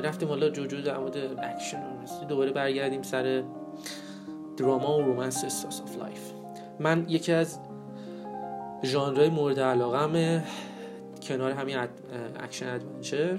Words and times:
رفتیم 0.00 0.28
حالا 0.28 0.48
جوجو 0.48 0.82
در 0.82 0.98
مورد 0.98 1.16
اکشن 1.42 1.82
دوباره 2.28 2.52
برگردیم 2.52 3.02
سر 3.02 3.44
drama 4.56 4.98
و 4.98 5.02
romance 5.02 5.44
slice 5.44 5.80
of 5.80 5.98
life. 5.98 6.32
من 6.80 7.06
یکی 7.08 7.32
از 7.32 7.58
ژانرهای 8.84 9.28
مورد 9.28 9.60
علاقمه 9.60 10.44
کنار 11.22 11.50
همین 11.50 11.76
action 12.40 12.74
adventure 12.74 13.38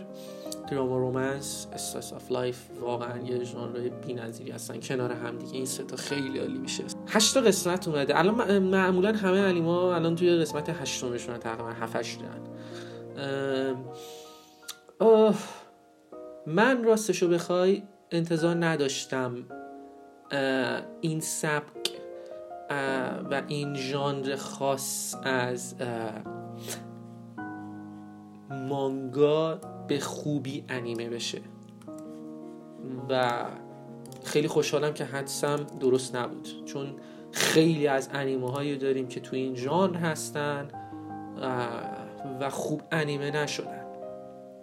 drama 0.71 0.97
romance 0.97 1.68
slice 1.73 2.13
of 2.13 2.31
life 2.31 2.62
واقعا 2.82 3.20
یه 3.20 3.44
ژانر 3.44 3.90
بی‌نظیری 4.08 4.52
هستن. 4.52 4.80
کنار 4.80 5.12
هم 5.12 5.38
دیگه 5.38 5.54
این 5.54 5.66
سه 5.66 5.84
تا 5.84 5.96
خیلی 5.96 6.40
عالی 6.40 6.58
میشه. 6.58 6.84
هشت 7.08 7.38
قسمت 7.38 7.88
اومده. 7.88 8.20
الان 8.20 8.60
معمولا 8.60 9.14
همه 9.14 9.38
انیمه‌ها 9.38 9.96
الان 9.96 10.16
توی 10.16 10.36
قسمت 10.36 10.70
هشتمشون 10.70 11.38
تقریبا 11.38 11.70
7 11.70 11.96
8 11.96 12.20
من 16.48 16.84
راستشو 16.84 17.30
بخوای 17.30 17.84
انتظار 18.12 18.66
نداشتم 18.66 19.35
این 21.02 21.20
سبک 21.20 21.91
و 23.31 23.41
این 23.48 23.76
ژانر 23.76 24.35
خاص 24.35 25.16
از 25.23 25.76
مانگا 28.49 29.59
به 29.88 29.99
خوبی 29.99 30.66
انیمه 30.70 31.09
بشه. 31.09 31.41
و 33.09 33.46
خیلی 34.23 34.48
خوشحالم 34.48 34.93
که 34.93 35.05
حدسم 35.05 35.55
درست 35.80 36.16
نبود. 36.16 36.66
چون 36.66 36.96
خیلی 37.32 37.88
از 37.88 38.09
انیمه 38.13 38.52
هایی 38.52 38.77
داریم 38.77 39.07
که 39.07 39.20
تو 39.20 39.35
این 39.35 39.55
ژانر 39.55 39.98
هستن 39.98 40.68
و 42.40 42.49
خوب 42.49 42.82
انیمه 42.91 43.32
نشدن. 43.32 43.74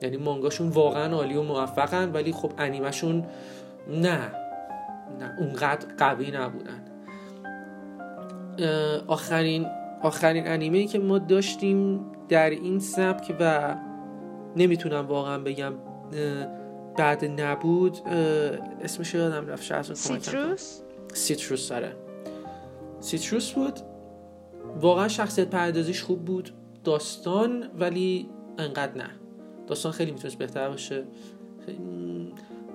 یعنی 0.02 0.16
مانگاشون 0.16 0.69
واقعا 0.69 1.15
عالی 1.15 1.37
و 1.37 1.42
موفقن 1.42 2.12
ولی 2.12 2.33
خب 2.33 2.52
انیمهشون 2.59 3.24
نه. 3.88 4.19
نه 5.20 5.37
اونقدر 5.38 5.86
قوی 5.98 6.31
نبودن. 6.31 6.83
آخرین 9.06 9.67
آخرین 10.03 10.48
انیمه 10.48 10.78
ای 10.78 10.86
که 10.86 10.98
ما 10.98 11.19
داشتیم 11.19 12.00
در 12.28 12.50
این 12.50 12.81
سبک 12.81 13.36
و 13.41 13.75
نمی‌تونم 14.56 15.06
واقعا 15.06 15.39
بگم 15.39 15.72
بعد 16.98 17.41
نبود 17.41 17.98
اسمش 18.83 19.14
یادم 19.14 19.47
رفت 19.47 19.62
شاید 19.62 19.83
سیتروس؟ 19.83 20.81
سیتروس 21.14 21.69
داره 21.69 21.92
سیتروس 23.00 23.53
بود. 23.53 23.81
واقعا 24.81 25.09
شخصیت 25.09 25.48
پردازیش 25.48 26.03
خوب 26.03 26.25
بود 26.25 26.50
داستان 26.84 27.69
ولی 27.78 28.28
انقدر 28.59 28.97
نه. 28.97 29.11
داستان 29.66 29.92
خیلی 29.92 30.10
می‌تونست 30.10 30.38
بهتر 30.38 30.68
باشه. 30.68 31.05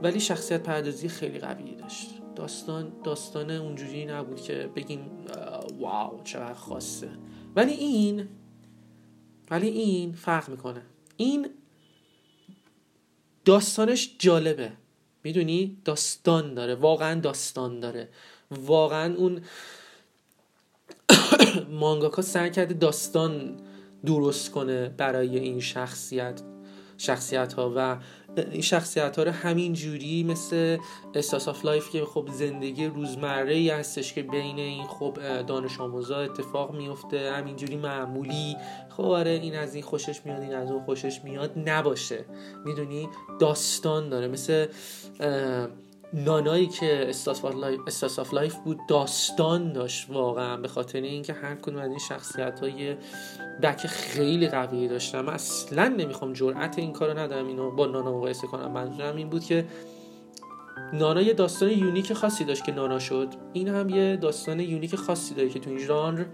ولی 0.04 0.20
شخصیت 0.20 0.64
پردازی 0.64 1.10
خیلی 1.10 1.40
قوی 1.40 1.76
داشت. 1.76 2.10
داستان 2.36 2.92
داستان 3.04 3.52
اونجوری 3.52 4.06
نبود 4.06 4.42
که 4.42 4.70
بگیم 4.76 5.10
واو 5.80 6.22
چقدر 6.24 6.54
خاصه. 6.54 7.10
ولی 7.56 7.72
این 7.74 8.28
ولی 9.52 9.68
این 9.68 10.12
فرق 10.14 10.50
می‌کنه. 10.50 10.82
این 11.18 11.50
داستانش 13.46 14.16
جالبه. 14.20 14.72
می‌دونی؟ 15.24 15.78
داستان 15.86 16.54
داره. 16.54 16.76
واقعا 16.76 17.20
داستان 17.20 17.80
داره. 17.80 18.10
واقعا 18.52 19.16
اون 19.16 19.42
مانگاکا 21.80 22.22
سعی 22.22 22.52
کرده 22.52 22.74
داستان 22.74 23.58
درست 24.06 24.52
کنه 24.52 24.90
برای 24.90 25.40
این 25.40 25.60
شخصیت. 25.60 26.42
شخصیت 26.98 27.54
ها 27.54 27.74
و 27.76 27.98
این 28.52 28.62
شخصیت 28.62 29.18
ها 29.18 29.24
رو 29.24 29.32
همین 29.32 29.74
جوری 29.74 30.24
مثل 30.24 30.78
slice 31.16 31.48
of 31.48 31.66
life 31.66 31.90
که 31.90 32.06
خب 32.06 32.30
زندگی 32.32 32.86
روزمره 32.86 33.54
ای 33.54 33.70
هستش 33.70 34.14
که 34.14 34.24
بین 34.24 34.60
این 34.60 34.88
خب 34.88 35.18
دانش 35.48 35.80
آموزا 35.80 36.20
اتفاق 36.20 36.76
میفته 36.76 37.32
همینجوری 37.32 37.76
معمولی. 37.76 38.56
خب 38.90 39.04
آره 39.04 39.32
این 39.32 39.56
از 39.56 39.76
این 39.76 39.84
خوشش 39.84 40.26
میاد 40.26 40.42
این 40.42 40.54
از 40.54 40.72
اون 40.72 40.84
خوشش 40.84 41.22
میاد 41.24 41.70
نباشه. 41.70 42.26
می‌دونی؟ 42.66 43.10
داستان 43.40 44.10
داره. 44.10 44.28
مثل 44.28 44.66
نانایی 46.14 46.68
که 46.68 47.10
slice 47.10 48.20
of 48.20 48.34
life 48.34 48.56
بود 48.56 48.80
داستان 48.90 49.74
داشت 49.74 50.10
واقعا 50.10 50.58
به 50.58 50.68
خاطر 50.68 51.02
اینکه 51.02 51.34
هر 51.34 51.56
کدوم 51.56 51.78
از 51.78 51.90
این 51.90 52.00
شخصیت 52.00 52.60
ها 52.60 52.96
یه 53.64 53.72
back 53.72 53.88
خیلی 53.88 54.48
قوی 54.48 54.88
داشتن 54.88 55.22
من 55.22 55.34
اصلا 55.34 55.88
نمی‌خوام 55.88 56.34
جرأت 56.34 56.80
این 56.80 56.94
کارو 56.94 57.20
ندارم 57.20 57.48
اینو 57.48 57.72
با 57.72 57.86
نانا 57.86 58.18
مقایسه 58.18 58.48
کنم. 58.48 58.72
منظورم 58.72 59.16
این 59.16 59.30
بود 59.30 59.44
که 59.44 59.66
نانا 60.94 61.22
یه 61.22 61.34
داستان 61.34 61.70
unique 61.70 62.14
خاصی 62.14 62.46
داشت 62.46 62.64
که 62.64 62.72
نانا 62.72 63.00
شد. 63.00 63.28
این 63.54 63.68
هم 63.68 63.90
یه 63.90 64.16
داستان 64.16 64.60
unique 64.60 64.96
خاصی 64.96 65.36
داره 65.36 65.50
که 65.50 65.60
تو 65.60 65.70
این 65.70 65.80
ژانر 65.80 66.26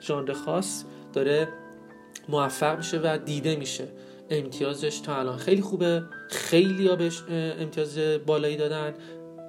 ژانر 0.00 0.32
خاص 0.32 0.84
داره 1.12 1.48
موفق 2.28 2.76
میشه 2.76 3.00
و 3.04 3.18
دیده 3.24 3.56
میشه. 3.56 3.88
امتیازش 4.30 5.00
تا 5.00 5.16
الان 5.16 5.36
خیلی 5.36 5.62
خوبه. 5.62 6.02
خیلی 6.28 6.88
ها 6.88 6.96
بهش 6.96 7.22
امتیاز 7.60 7.98
بالایی 8.26 8.56
دادن. 8.56 8.94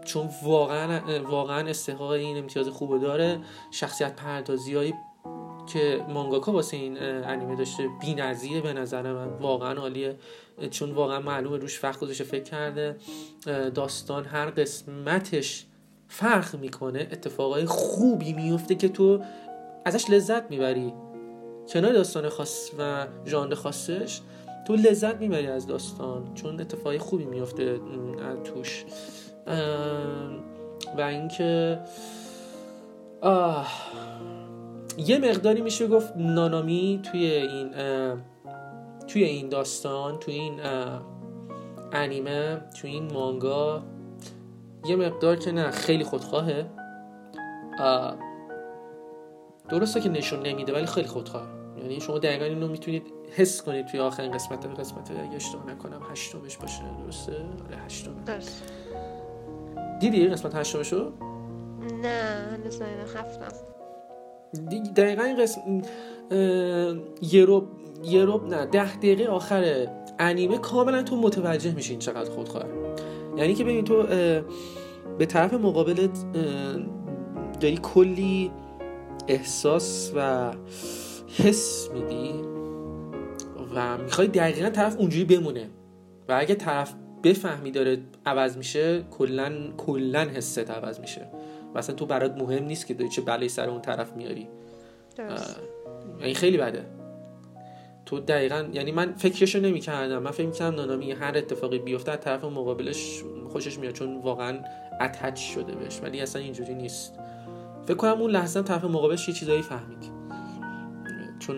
چون 0.05 0.29
واقعا 0.43 1.21
واقعا 1.23 1.69
استحقاق 1.69 2.11
این 2.11 2.37
امتیاز 2.37 2.67
خوب 2.67 3.01
داره. 3.01 3.39
شخصیت 3.71 4.15
پردازی 4.15 4.93
که 5.67 6.05
مانگاکا 6.09 6.51
واسه 6.51 6.77
این 6.77 6.97
انیمه 7.01 7.55
داشته 7.55 7.89
بی‌نظیره 8.01 8.61
به 8.61 8.73
نظر 8.73 9.13
من. 9.13 9.27
واقعا 9.27 9.73
عالیه. 9.73 10.15
چون 10.71 10.91
واقعا 10.91 11.19
معلومه 11.19 11.57
روش 11.57 11.83
وقت 11.83 11.99
گذاشته 11.99 12.23
فکر 12.23 12.43
کرده. 12.43 12.97
داستان 13.75 14.25
هر 14.25 14.49
قسمتش 14.49 15.65
فرق 16.07 16.55
می‌کنه. 16.55 16.99
اتفاقای 16.99 17.65
خوبی 17.65 18.33
میفته 18.33 18.75
که 18.75 18.89
تو 18.89 19.19
ازش 19.85 20.09
لذت 20.09 20.51
می‌بری. 20.51 20.93
کنار 21.73 21.93
داستان 21.93 22.29
خاص 22.29 22.71
و 22.79 23.07
ژانر 23.25 23.55
خاصش 23.55 24.21
تو 24.67 24.75
لذت 24.75 25.15
می‌بری 25.15 25.47
از 25.47 25.67
داستان. 25.67 26.33
چون 26.33 26.61
اتفاقای 26.61 26.97
خوبی 26.97 27.25
میفته 27.25 27.79
توش. 28.43 28.85
و 30.97 31.01
اینکه 31.01 31.79
یه 34.97 35.17
مقداری 35.17 35.61
میشه 35.61 35.87
گفت 35.87 36.13
نانامی 36.17 36.99
توی 37.11 37.25
این 37.25 37.69
توی 39.07 39.23
این 39.23 39.49
داستان 39.49 40.19
توی 40.19 40.33
این 40.33 40.59
انیمه 41.91 42.61
توی 42.81 42.91
این 42.91 43.13
مانگا 43.13 43.83
یه 44.85 44.95
مقدار 44.95 45.35
که 45.35 45.51
نه 45.51 45.71
خیلی 45.71 46.03
خودخواهه. 46.03 46.65
درسته 49.69 50.01
که 50.01 50.09
نشون 50.09 50.39
نمیده 50.39 50.73
ولی 50.73 50.85
خیلی 50.85 51.07
خودخواه. 51.07 51.47
یعنی 51.77 52.01
شما 52.01 52.19
دقیقا 52.19 52.45
اینو 52.45 52.67
می‌تونید 52.67 53.03
حس 53.31 53.61
کنید 53.61 53.85
توی 53.85 53.99
آخرین 53.99 54.31
قسمت 54.31 54.79
قسمت 54.79 55.11
اگه 55.11 55.35
اشتباه 55.35 55.69
نکنم 55.69 56.01
هشتمش 56.11 56.57
باشه 56.57 56.81
درسته؟ 57.05 57.31
آره 57.67 57.77
هشتم 57.85 58.15
دیدی 60.09 60.27
قسمت 60.27 60.55
هشتمشو 60.55 61.11
نه 62.01 62.47
هنوز 62.51 62.81
هفتم. 63.15 63.55
دقیقا 64.95 65.23
این 65.23 65.41
قسم 65.41 65.81
یه 67.21 67.45
رو 67.45 67.67
یه 68.03 68.25
رو 68.25 68.47
نه 68.47 68.65
ده 68.65 68.95
دقیقه 68.95 69.27
آخر 69.27 69.87
انیمه 70.19 70.57
کاملا 70.57 71.03
تو 71.03 71.15
متوجه 71.15 71.71
میشین 71.71 71.99
چقدر 71.99 72.31
خودخواه. 72.31 72.65
یعنی 73.37 73.53
که 73.53 73.63
ببین 73.63 73.85
تو 73.85 74.03
به 75.17 75.25
طرف 75.25 75.53
مقابلت 75.53 76.19
داری 77.59 77.79
کلی 77.83 78.51
احساس 79.27 80.11
و 80.15 80.51
حس 81.37 81.89
میدی 81.93 82.33
و 83.75 83.97
می‌خوای 83.97 84.27
دقیقا 84.27 84.69
طرف 84.69 84.97
اونجوری 84.99 85.25
بمونه. 85.25 85.69
و 86.29 86.37
اگه 86.39 86.55
طرف 86.55 86.93
بفهمی 87.23 87.71
داره 87.71 87.97
عوض 88.25 88.57
میشه 88.57 89.03
کلا 89.11 89.51
کلا 89.77 90.19
حست 90.19 90.69
عوض 90.69 90.99
میشه. 90.99 91.27
مثلا 91.75 91.95
تو 91.95 92.05
برات 92.05 92.37
مهم 92.37 92.63
نیست 92.63 92.87
که 92.87 92.93
داری 92.93 93.09
چه 93.09 93.21
بلایی 93.21 93.49
سر 93.49 93.69
اون 93.69 93.81
طرف 93.81 94.13
میاری. 94.13 94.47
این 96.19 96.35
خیلی 96.35 96.57
بده. 96.57 96.85
تو 98.05 98.19
دقیقا 98.19 98.65
یعنی 98.73 98.91
من 98.91 99.13
فکرشو 99.13 99.59
نمی‌کردم. 99.59 100.17
من 100.17 100.31
فکر 100.31 100.47
می‌کردم 100.47 100.75
نانامی 100.75 101.11
هر 101.11 101.37
اتفاقی 101.37 101.79
بیفته 101.79 102.11
از 102.11 102.19
طرف 102.19 102.43
مقابلش 102.43 103.23
خوشش 103.49 103.79
میاد 103.79 103.93
چون 103.93 104.21
واقعا 104.21 104.59
اتچ 105.01 105.39
شده 105.39 105.75
بهش. 105.75 105.99
ولی 106.03 106.21
اصلا 106.21 106.41
اینجوری 106.41 106.75
نیست. 106.75 107.13
فکر 107.85 107.97
کنم 107.97 108.21
اون 108.21 108.31
لحظه 108.31 108.61
طرف 108.61 108.83
مقابلش 108.83 109.27
یه 109.27 109.33
چیزایی 109.33 109.61
فهمید. 109.61 110.11
چون 111.39 111.55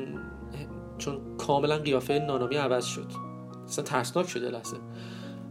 چون 0.98 1.38
کاملا 1.38 1.78
قیافه 1.78 2.20
نانامی 2.20 2.56
عوض 2.56 2.86
شد. 2.86 3.08
اصلا 3.68 3.84
ترسناک 3.84 4.30
شده 4.30 4.50
لحظه. 4.50 4.78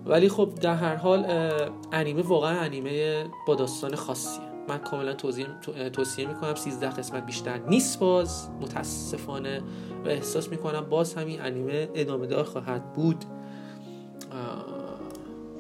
ولی 0.07 0.29
خب 0.29 0.55
در 0.61 0.75
هر 0.75 0.97
حال 0.97 1.27
انیمه 1.93 2.23
واقعا 2.23 2.61
انیمه 2.61 3.25
با 3.47 3.55
داستان 3.55 3.95
خاصیه. 3.95 4.45
من 4.69 4.79
کاملا 4.79 5.13
توضیح 5.13 5.47
توصیه 5.93 6.29
می‌کنم 6.29 6.55
13 6.55 6.89
قسمت 6.91 7.27
بیشتر 7.27 7.59
نیست 7.59 7.99
باز 7.99 8.49
متاسفانه. 8.61 9.63
و 10.05 10.09
احساس 10.09 10.49
می‌کنم 10.49 10.81
باز 10.91 11.15
همین 11.15 11.41
انیمه 11.41 11.89
ادامه 11.95 12.27
دار 12.27 12.45
خواهد 12.45 12.93
بود. 12.93 13.25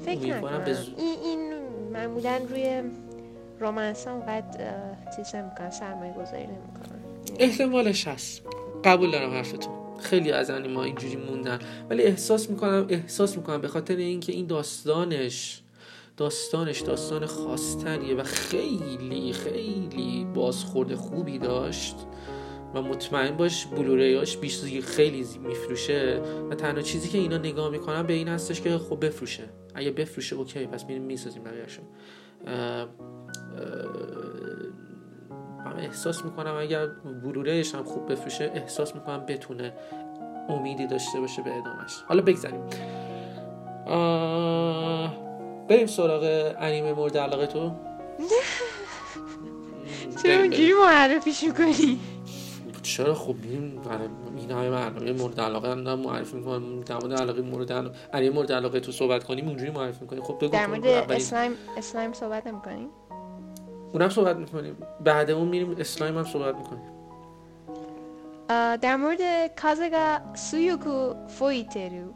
فکر 0.04 0.36
نکنم. 0.36 0.64
به 0.64 0.74
زو- 0.74 0.92
این 0.98 1.18
این 1.24 1.52
معمولا 1.92 2.40
روی 2.50 2.82
رومنس 3.60 4.08
هم 4.08 4.20
قد 4.20 4.56
چیز 5.16 5.34
نمی‌کنن 5.34 5.70
سرمایه 5.70 6.12
گذاری 6.12 6.42
نمی‌کنن. 6.46 7.00
احتمالش 7.38 8.08
هست 8.08 8.42
قبول 8.84 9.10
دارم 9.10 9.30
حرفتون. 9.30 9.83
خیلی 10.04 10.32
از 10.32 10.50
انیما 10.50 10.84
اینجوری 10.84 11.16
موندن. 11.16 11.58
ولی 11.90 12.02
احساس 12.02 12.50
می‌کنم 12.50 12.86
احساس 12.88 13.36
می‌کنم 13.36 13.60
به 13.60 13.68
خاطر 13.68 13.96
اینکه 13.96 14.32
این 14.32 14.46
داستانش 14.46 15.60
داستانش 16.16 16.80
داستان 16.80 17.26
خاصتریه 17.26 18.14
و 18.14 18.22
خیلی 18.22 19.32
خیلی 19.32 20.26
بازخورد 20.34 20.94
خوبی 20.94 21.38
داشت. 21.38 21.96
و 22.74 22.82
مطمئن 22.82 23.36
باش 23.36 23.66
بلوریاش 23.66 24.36
بیش 24.36 24.60
خیلی 24.84 25.26
میفروشه 25.42 26.22
و 26.50 26.54
تنها 26.54 26.82
چیزی 26.82 27.08
که 27.08 27.18
اینا 27.18 27.38
نگاه 27.38 27.70
می‌کنن 27.70 28.02
به 28.02 28.12
این 28.12 28.28
هستش 28.28 28.60
که 28.60 28.78
خب 28.78 29.04
بفروشه. 29.06 29.42
اگه 29.74 29.90
بفروشه 29.90 30.36
اوکی 30.36 30.66
پس 30.66 30.84
میریم 30.84 31.02
می‌سازیم 31.02 31.44
بقیه‌شو. 31.44 31.82
من 35.64 35.78
احساس 35.78 36.24
می‌کنم 36.24 36.56
اگر 36.60 36.86
بلورهش 37.24 37.74
هم 37.74 37.84
خوب 37.84 38.12
بفروشه 38.12 38.52
احساس 38.54 38.94
می‌کنم 38.94 39.26
بتونه 39.26 39.72
امیدی 40.48 40.86
داشته 40.86 41.20
باشه 41.20 41.42
به 41.42 41.50
ادامش 41.50 41.92
حالا 42.08 42.22
بگذاریم 42.22 42.60
بریم 45.68 45.86
سراغ 45.86 46.54
انیمه 46.58 46.92
مورد 46.92 47.18
علاقه 47.18 47.46
تو. 47.46 47.70
چرا 50.22 50.40
اونجوری 50.40 50.72
معرفیش 50.72 51.44
می‌کنی؟ 51.44 52.00
چرا 52.82 53.14
خب 53.14 53.34
این 53.42 53.80
این 54.36 54.50
همه 54.50 54.70
برنامه 54.70 55.12
مورد 55.12 55.40
علاقه 55.40 55.70
هم 55.70 55.84
دارم 55.84 55.98
معرفی 55.98 56.36
می‌کنم. 56.36 56.80
در 56.80 56.94
مورد 56.94 57.12
علاقه 57.20 57.42
مورد 57.42 57.72
علاقه 57.72 58.30
مورد 58.30 58.52
علاقه 58.52 58.80
تو 58.80 58.92
صحبت 58.92 59.24
کنیم 59.24 59.48
اونجوری 59.48 59.70
معرفی 59.70 59.98
می‌کنیم 60.00 60.22
خب 60.22 60.36
بگو 60.38 60.48
در 60.48 60.66
مورد 60.66 60.86
Slime 60.86 61.52
Slime 61.76 62.12
صحبت 62.12 62.46
نمی‌کنیم 62.46 62.88
اونم 63.94 64.08
صحبت 64.08 64.36
می‌کنیم. 64.36 64.76
بعد 65.04 65.30
اون 65.30 65.48
میریم 65.48 65.76
Slime 65.78 66.18
هم 66.18 66.24
صحبت 66.24 66.56
می‌کنیم. 66.56 66.82
در 68.82 68.96
مورد 68.96 69.20
Kaze 69.62 70.00
ga 70.00 70.18
Tsuyoku 70.34 71.14
Fuiteiru. 71.28 72.12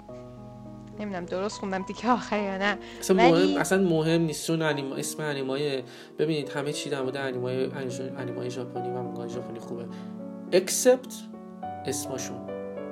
نمی‌دونم 1.01 1.25
درست 1.25 1.59
خوندم 1.59 1.83
دیگه 1.83 2.11
آخر 2.11 2.43
یا 2.43 2.59
نه. 2.59 2.79
اصلا 3.01 3.17
ولی- 3.17 3.33
مهم 3.33 3.61
اصلا 3.61 3.83
مهم 3.83 4.21
نیست. 4.21 4.47
چون 4.47 4.63
انیما 4.63 4.97
اسم 4.97 5.23
انیمای 5.23 5.83
ببینید 6.19 6.49
همه 6.49 6.73
چی 6.73 6.91
در 6.91 7.03
مورد 7.03 7.17
انیمای 7.17 7.71
انیمای 8.19 8.51
ژاپنی 8.51 8.89
و 8.89 8.93
مانگای 9.03 9.29
ژاپنی 9.29 9.59
خوبه. 9.59 9.85
اکسپت 10.53 11.15
اسمشون. 11.87 12.37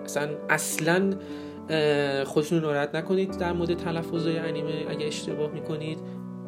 اصلا 0.05 0.29
اصلا 0.51 1.15
خودتون 2.25 2.61
رو 2.61 2.67
ناراحت 2.67 2.95
نکنید 2.95 3.39
در 3.39 3.53
مورد 3.53 3.75
تلفظهای 3.75 4.39
انیمه. 4.39 4.87
اگه 4.89 5.07
اشتباه 5.07 5.51
می‌کنید 5.51 5.99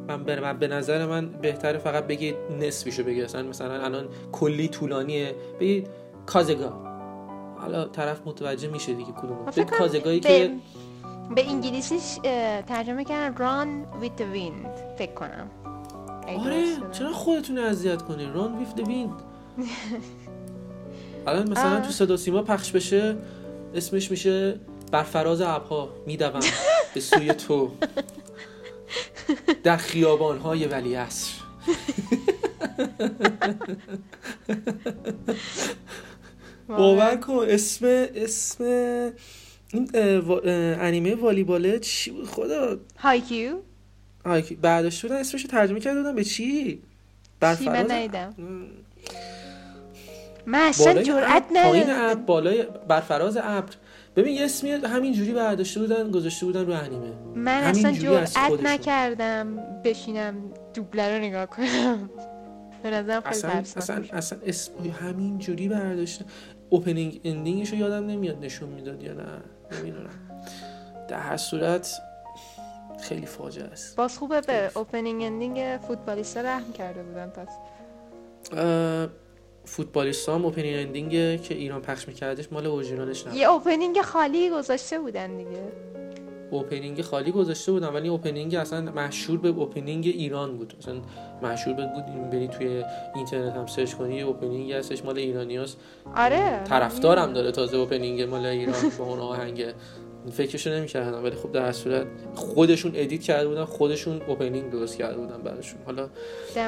من 0.08 0.24
به 0.24 0.40
من- 0.40 0.58
به 0.58 0.68
نظر 0.68 1.06
من 1.06 1.26
بهتره 1.28 1.78
فقط 1.78 2.06
بگید 2.06 2.34
نصفیشو 2.60 3.02
بگید. 3.04 3.24
اصلا 3.24 3.42
مثلا 3.42 3.84
الان 3.84 4.08
کلی 4.32 4.68
طولانیه. 4.68 5.34
بگید 5.60 5.86
کازگا. 6.26 6.72
حالا 7.58 7.84
طرف 7.88 8.20
متوجه 8.26 8.68
میشه 8.68 8.94
دیگه 8.94 9.12
کدوم 9.12 9.44
بگید 9.46 9.70
کنم 9.70 9.78
کازگایی 9.78 10.20
به, 10.20 10.28
که 10.28 10.50
به 11.34 11.48
انگلیسیش 11.48 12.18
ترجمه 12.66 13.04
کردن 13.04 13.34
run 13.36 14.02
with 14.04 14.20
the 14.20 14.24
wind 14.36 14.68
فکر 14.98 15.12
کنم. 15.12 15.50
آره. 16.38 16.64
چرا 16.92 17.12
خودتون 17.12 17.58
اذیت 17.58 18.02
کنین؟ 18.02 18.32
ران 18.32 18.58
ویف 18.58 18.74
د 18.74 18.80
ویند 18.80 19.22
الان 21.26 21.50
مثلا 21.50 21.74
آه. 21.76 21.80
تو 21.80 21.90
صدا 21.90 22.16
سیما 22.16 22.42
پخش 22.42 22.72
بشه 22.72 23.16
اسمش 23.74 24.10
میشه 24.10 24.60
بر 24.92 25.02
فراز 25.02 25.40
ابرها. 25.40 25.88
میدوم 26.06 26.40
به 26.94 27.00
سوی 27.00 27.34
تو. 27.34 27.70
در 29.68 29.76
خیابان 29.76 30.38
های 30.38 30.64
ولی 30.64 30.94
عصر. 30.94 31.32
باور 36.68 37.16
کن 37.16 37.46
اسم 37.48 38.06
اسم 38.14 38.64
این 39.72 39.90
انیمه 40.80 41.14
والیباله 41.14 41.78
چی 41.78 42.10
بود؟ 42.10 42.26
خدا. 42.26 42.76
هایکیو؟ 42.98 43.52
که 44.24 44.54
بعدش 44.54 45.02
بودن 45.02 45.16
اسمش 45.16 45.42
رو 45.42 45.50
ترجمه 45.50 45.80
کرده 45.80 46.00
بودن. 46.00 46.14
به 46.14 46.24
چی؟ 46.24 46.64
چی؟ 46.64 46.80
من 47.40 47.54
فراز 47.54 47.90
ندیدم. 47.90 48.34
م، 48.38 48.66
من 50.46 50.60
اصلا 50.60 50.94
پایین 50.94 51.12
ابر. 51.12 51.44
ندارم. 51.52 52.26
بالای 52.26 52.66
بر 52.88 53.00
فراز 53.00 53.36
ابر. 53.36 53.72
ببین 54.18 54.34
یه 54.34 54.44
اسمی 54.44 54.70
همین 54.70 55.12
جوری 55.12 55.32
برداشته 55.32 55.80
بودن 55.80 56.10
گذاشته 56.10 56.46
بودن 56.46 56.66
رو 56.66 56.72
انیمه. 56.72 57.12
من 57.34 57.62
اصلا 57.62 57.92
خودشون. 58.48 58.66
نکردم 58.66 59.56
بشینم 59.84 60.34
دوبله 60.74 61.16
رو 61.18 61.24
نگاه 61.24 61.46
کنم. 61.46 62.10
به 62.82 62.90
نظرم 62.90 63.20
خیلی 63.20 63.36
اصلا 63.36 63.50
اصلا. 63.76 64.04
اصلا 64.12 64.38
اسم 64.46 64.72
همین 65.00 65.38
جوری 65.38 65.68
برداشته. 65.68 66.24
opening 66.70 67.20
ending 67.24 67.59
ش 67.59 67.70
رو 67.70 67.76
یادم 67.78 68.06
نمیاد 68.06 68.44
نشون 68.44 68.68
می‌داد 68.68 69.02
یا 69.02 69.12
نه. 69.12 69.24
نمی‌دونم. 69.78 70.10
در 71.08 71.20
هر 71.20 71.36
صورت 71.36 71.92
خیلی 73.00 73.26
فاجعه 73.26 73.66
است. 73.66 73.96
باز 73.96 74.18
خوبه 74.18 74.40
به 74.40 74.70
opening 74.74 75.22
ending 75.22 75.78
فوتبالیستا 75.88 76.40
رحم 76.40 76.72
کرده 76.72 77.02
بودن 77.02 77.26
پس. 77.26 77.48
اه، 79.68 79.74
فوتبالیست 79.74 80.28
هم 80.28 80.44
opening 80.44 80.86
ending 80.86 81.42
که 81.42 81.54
ایران 81.54 81.82
پخش 81.82 82.08
میکردش 82.08 82.52
مال 82.52 82.66
اورژینالش 82.66 83.26
نبود. 83.26 83.38
یه 83.38 83.50
opening 83.50 84.00
خالی 84.00 84.50
گذاشته 84.50 84.98
بودن 84.98 85.36
دیگه. 85.36 85.62
opening 86.50 87.02
خالی 87.02 87.32
گذاشته 87.32 87.72
بودم 87.72 87.94
ولی 87.94 88.08
opening 88.08 88.54
اصلا 88.54 88.80
مشهور 88.80 89.38
به 89.38 89.48
opening 89.48 90.06
ایران 90.06 90.56
بود. 90.56 90.74
مثلا 90.78 90.94
مشهور 91.42 91.76
به 91.76 91.86
بود 91.86 92.04
این 92.06 92.30
بری 92.30 92.48
توی 92.48 92.84
اینترنت 93.14 93.54
هم 93.54 93.66
سرچ 93.66 93.94
کنی 93.94 94.22
opening 94.22 94.72
هستش 94.72 95.04
مال 95.04 95.18
ایرانیاست. 95.18 95.78
آره. 96.16 96.64
طرفدارم 96.64 97.32
داره 97.32 97.50
تازه 97.52 97.76
opening 97.76 98.22
مال 98.22 98.46
ایران 98.46 98.92
با 98.98 99.04
اون 99.04 99.18
آهنگ. 99.18 99.64
فکرشو 100.32 100.70
نمی‌کردم 100.70 101.24
ولی 101.24 101.36
خب 101.36 101.52
در 101.52 101.66
هر 101.66 101.72
صورت 101.72 102.06
خودشون 102.34 102.92
edit 102.94 103.22
کرده 103.22 103.48
بودن 103.48 103.64
خودشون 103.64 104.22
opening 104.22 104.70
درست 104.70 104.98
کرده 104.98 105.16
بودن 105.16 105.42
براشون. 105.42 105.80
حالا 105.86 106.08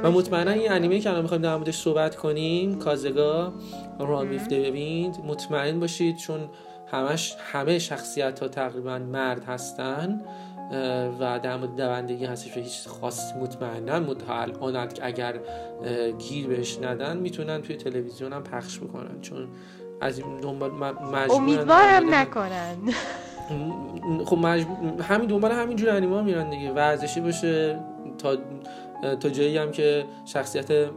و 0.02 0.10
مطمئنا 0.10 0.50
این. 0.50 0.72
انیمه 0.72 1.00
که 1.00 1.10
الان 1.10 1.22
می‌خوایم 1.22 1.42
در 1.42 1.56
موردش 1.56 1.76
صحبت 1.76 2.16
کنیم 2.16 2.78
Kaze 2.78 3.27
ga 3.27 3.52
Run 3.98 4.28
with 4.28 4.48
the 4.48 4.77
Wind 4.77 5.16
مطمئن 5.26 5.80
باشید 5.80 6.16
چون 6.16 6.40
همش 6.86 7.36
همه 7.52 7.78
شخصیت 7.78 8.40
ها 8.40 8.48
تقریبا 8.48 8.98
مرد 8.98 9.44
هستن 9.44 10.20
و 11.20 11.40
در 11.42 11.56
مورد 11.56 11.76
دوندگی 11.76 12.24
هستش 12.24 12.56
و 12.56 12.60
هیچ 12.60 12.88
خاص 12.88 13.32
مطمئنا 13.36 13.94
الان 14.28 14.88
اگر 15.02 15.40
گیر 16.18 16.46
بهش 16.46 16.78
ندن 16.82 17.16
می‌تونن 17.16 17.62
توی 17.62 17.76
تلویزیون 17.76 18.32
هم 18.32 18.42
پخش 18.42 18.78
بکنن. 18.78 19.20
چون 19.20 19.48
از 20.00 20.18
این 20.18 20.40
دنبال 20.40 20.70
مجبورن 20.70 21.30
امیدوارم 21.30 22.14
نکنن. 22.14 22.76
خب 24.24 24.38
مجبور 24.38 25.02
همین 25.02 25.28
دنبال 25.28 25.52
همین 25.52 25.76
جور 25.76 25.90
انیمه 25.90 26.22
میرن 26.22 26.50
دیگه. 26.50 26.72
ورزشی 26.72 27.20
باشه 27.20 27.80
تا 28.18 28.36
تا 29.20 29.28
جایی 29.28 29.56
هم 29.56 29.70
که 29.70 30.04
شخصیت 30.24 30.90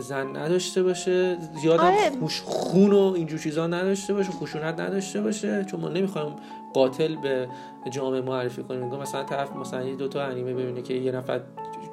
زن 0.00 0.36
نداشته 0.36 0.82
باشه 0.82 1.38
زیادم 1.60 1.84
آره. 1.84 2.10
خوش 2.20 2.40
خون 2.40 2.92
و 2.92 3.12
اینجور 3.16 3.38
چیزا 3.38 3.66
نداشته 3.66 4.14
باشه 4.14 4.32
خشونت 4.32 4.80
نداشته 4.80 5.20
باشه. 5.20 5.64
چون 5.64 5.80
ما 5.80 5.88
نمی‌خوایم 5.88 6.36
قاتل 6.74 7.16
به 7.16 7.48
جامعه 7.90 8.20
معرفی 8.20 8.62
کنیم. 8.62 8.84
میگم 8.84 8.98
مثلا 8.98 9.22
طرف 9.22 9.56
مثلا 9.56 9.84
یه 9.84 9.96
دو 9.96 10.08
تا 10.08 10.22
انیمه 10.22 10.54
ببینه 10.54 10.82
که 10.82 10.94
یه 10.94 11.12
نفر 11.12 11.40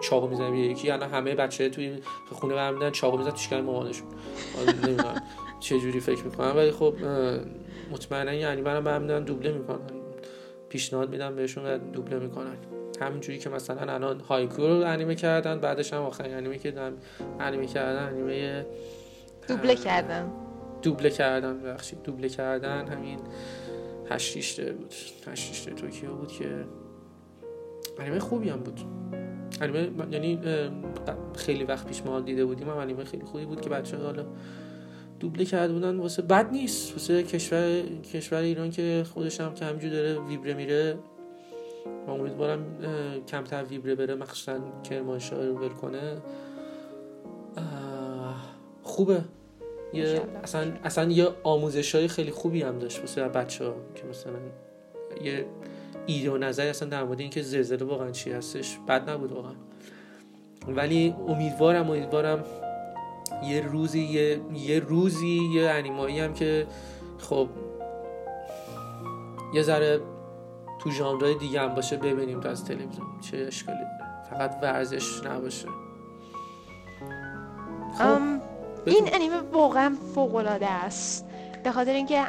چاقو 0.02 0.28
می‌زنه 0.28 0.60
یکی 0.60 0.92
الان 0.92 1.10
همه 1.10 1.36
بچه 1.36 1.70
توی 1.70 2.00
خونه 2.32 2.56
برمیدن 2.56 2.90
چاقو 2.90 3.18
می‌زنن 3.18 3.34
تو 3.34 3.40
شکم 3.40 3.62
مامانشون. 3.62 4.08
نمی‌دونم 4.68 5.22
چه 5.60 5.80
جوری 5.80 6.00
فکر 6.00 6.24
می‌کنم. 6.24 6.54
ولی 6.56 6.72
خب 6.72 6.94
مطمئنا 7.92 8.32
این 8.32 8.46
انیمه 8.46 8.74
رو 8.74 8.82
برمیدارن 8.82 9.24
دوبله 9.24 9.52
می‌کنن. 9.52 9.80
پیشنهاد 10.70 11.10
میدم 11.10 11.36
بهشون 11.36 11.66
و 11.66 11.78
دوبله 11.78 12.20
می‌کنن. 12.20 12.56
همینجوری 13.02 13.40
که 13.40 13.50
مثلا 13.50 13.94
الان 13.94 14.20
هایکو 14.20 14.68
رو 14.68 14.74
انیمه 14.74 15.16
کردن 15.16 15.60
بعدش 15.60 15.94
هم 15.94 16.02
آخرین 16.02 16.34
انیمه 16.34 16.58
که 16.58 16.72
دارن 16.72 16.94
انیمه 17.40 17.66
کردن 17.66 18.04
انیمه 18.04 18.66
دوبله 19.48 19.76
کردم 19.76 20.32
دوبله 20.82 21.10
کردن 21.10 21.64
بخشید 21.64 22.04
دوبله 22.04 22.30
کردن 22.30 22.88
همین 22.88 23.20
هشت 24.10 24.36
ریشته 24.36 24.74
بود. 24.74 24.94
هشت 25.28 25.50
ریشته 25.50 25.72
توکیو 25.72 26.14
بود 26.14 26.32
که 26.32 26.66
انیمه 28.00 28.20
خوبی 28.20 28.50
هم 28.50 28.60
بود. 28.60 28.80
انیمه 29.62 29.90
یعنی 30.12 30.40
خیلی 31.36 31.64
وقت 31.64 31.88
پیش 31.88 32.02
ما 32.06 32.20
دیده 32.20 32.46
بودیم 32.46 32.70
هم 32.70 32.78
انیمه 32.78 33.04
خیلی 33.04 33.24
خوبی 33.24 33.46
بود 33.46 33.62
که 33.62 33.70
بچه 33.70 33.98
حالا 33.98 34.26
دوبله 35.20 35.46
کرده 35.46 35.74
بودن 35.74 35.98
واسه 35.98 36.22
بد 36.22 36.52
نیست. 36.52 36.92
واسه 36.92 37.24
کشور 37.24 37.82
کشور 38.14 38.38
ایران 38.38 38.72
که 38.72 39.06
خودش 39.14 39.42
هم 39.42 39.54
که 39.54 39.66
همینجور 39.66 39.92
داره 39.92 40.20
ویبره 40.20 40.54
میره. 40.54 40.98
و 42.08 42.12
امیدوارم 42.12 42.66
کمتر 43.28 43.64
ویبره 43.64 43.96
بره 43.96 44.16
مخصوصا 44.16 44.60
کرمانشاه 44.90 45.46
رو 45.46 45.58
ول 45.58 45.70
کنه. 45.70 46.18
خوبه. 48.84 49.22
یه. 49.94 50.22
اصلا 50.44 50.72
اصلا 50.84 51.12
یه 51.12 51.28
آموزش 51.44 51.96
های 51.96 52.08
خیلی 52.08 52.32
خوبی 52.32 52.62
هم 52.62 52.80
داشت 52.80 53.00
واسه 53.00 53.28
بچه 53.28 53.66
ها 53.66 53.76
که 53.96 54.04
مثلا 54.10 54.40
یه 55.24 55.46
ایده 56.06 56.32
و 56.32 56.38
نظری 56.38 56.70
اصلا 56.70 56.90
در 56.90 57.04
مورد 57.04 57.20
اینکه 57.20 57.42
زلزله 57.42 57.86
واقعا 57.86 58.12
چی 58.12 58.32
هستش. 58.32 58.78
بد 58.88 59.10
نبود 59.10 59.32
واقعا. 59.32 59.54
ولی 60.68 61.16
امیدوارم 61.28 61.90
امیدوارم 61.90 62.44
یه 63.44 63.62
روزی 63.62 64.00
یه, 64.00 64.42
یه 64.54 64.80
روزی 64.80 65.50
یه 65.54 65.70
انیمایی 65.70 66.20
هم 66.20 66.34
که 66.34 66.68
خب 67.18 67.50
یه 69.54 69.62
ذره 69.62 70.02
تو 70.80 70.92
ژانرهای 70.92 71.36
دیگه 71.36 71.62
هم 71.62 71.76
باشه 71.76 71.98
ببینیم 71.98 72.40
تو 72.40 72.50
از 72.50 72.66
تلویزیون 72.66 73.08
چه 73.22 73.38
اشکالی 73.38 73.78
داره. 73.78 74.24
فقط 74.30 74.60
ورزش 74.62 75.26
نباشه. 75.26 75.68
خب 77.98 78.22
این 78.86 79.10
انیمه 79.14 79.38
واقعا 79.52 79.96
فوق 80.16 80.36
العاده 80.36 80.70
است. 80.70 81.26
به 81.64 81.72
خاطر 81.72 81.92
اینکه 81.94 82.26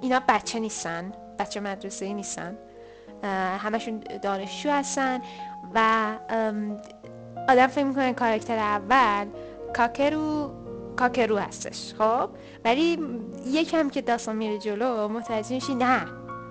اینا 0.00 0.20
بچه 0.28 0.60
نیستن 0.60 1.12
بچه 1.38 1.60
مدرسه 1.60 2.04
ای 2.04 2.14
نیستن 2.14 2.58
همشون 3.58 4.04
دانشجو 4.22 4.70
هستن 4.70 5.20
و 5.74 6.06
آدم 7.48 7.66
فکر 7.66 7.84
می‌کنه 7.84 8.12
کارکتر 8.12 8.58
اول 8.58 9.26
کاکرو 9.76 10.50
کاکرو 10.96 11.38
هستش 11.38 11.94
خب؟ 11.98 12.28
ولی 12.64 12.98
یکم 13.46 13.90
که 13.90 14.02
داستان 14.02 14.36
میره 14.36 14.58
جلو 14.58 15.08
متوجه 15.08 15.54
میشی 15.54 15.74
نه 15.74 16.06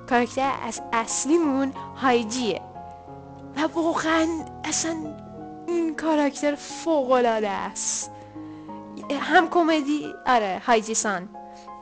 کاراکتر 0.09 0.51
از 0.67 0.81
اصلیمون 0.93 1.73
هایجیه. 1.95 2.61
و 3.57 3.61
واقعا 3.75 4.27
اصلا 4.63 4.95
این 5.67 5.95
کاراکتر 5.95 6.55
فوق 6.55 7.11
العاده 7.11 7.49
است. 7.49 8.11
هم 9.19 9.49
کمدی 9.49 10.13
آره 10.27 10.61
هایجی 10.65 10.93
سان 10.93 11.29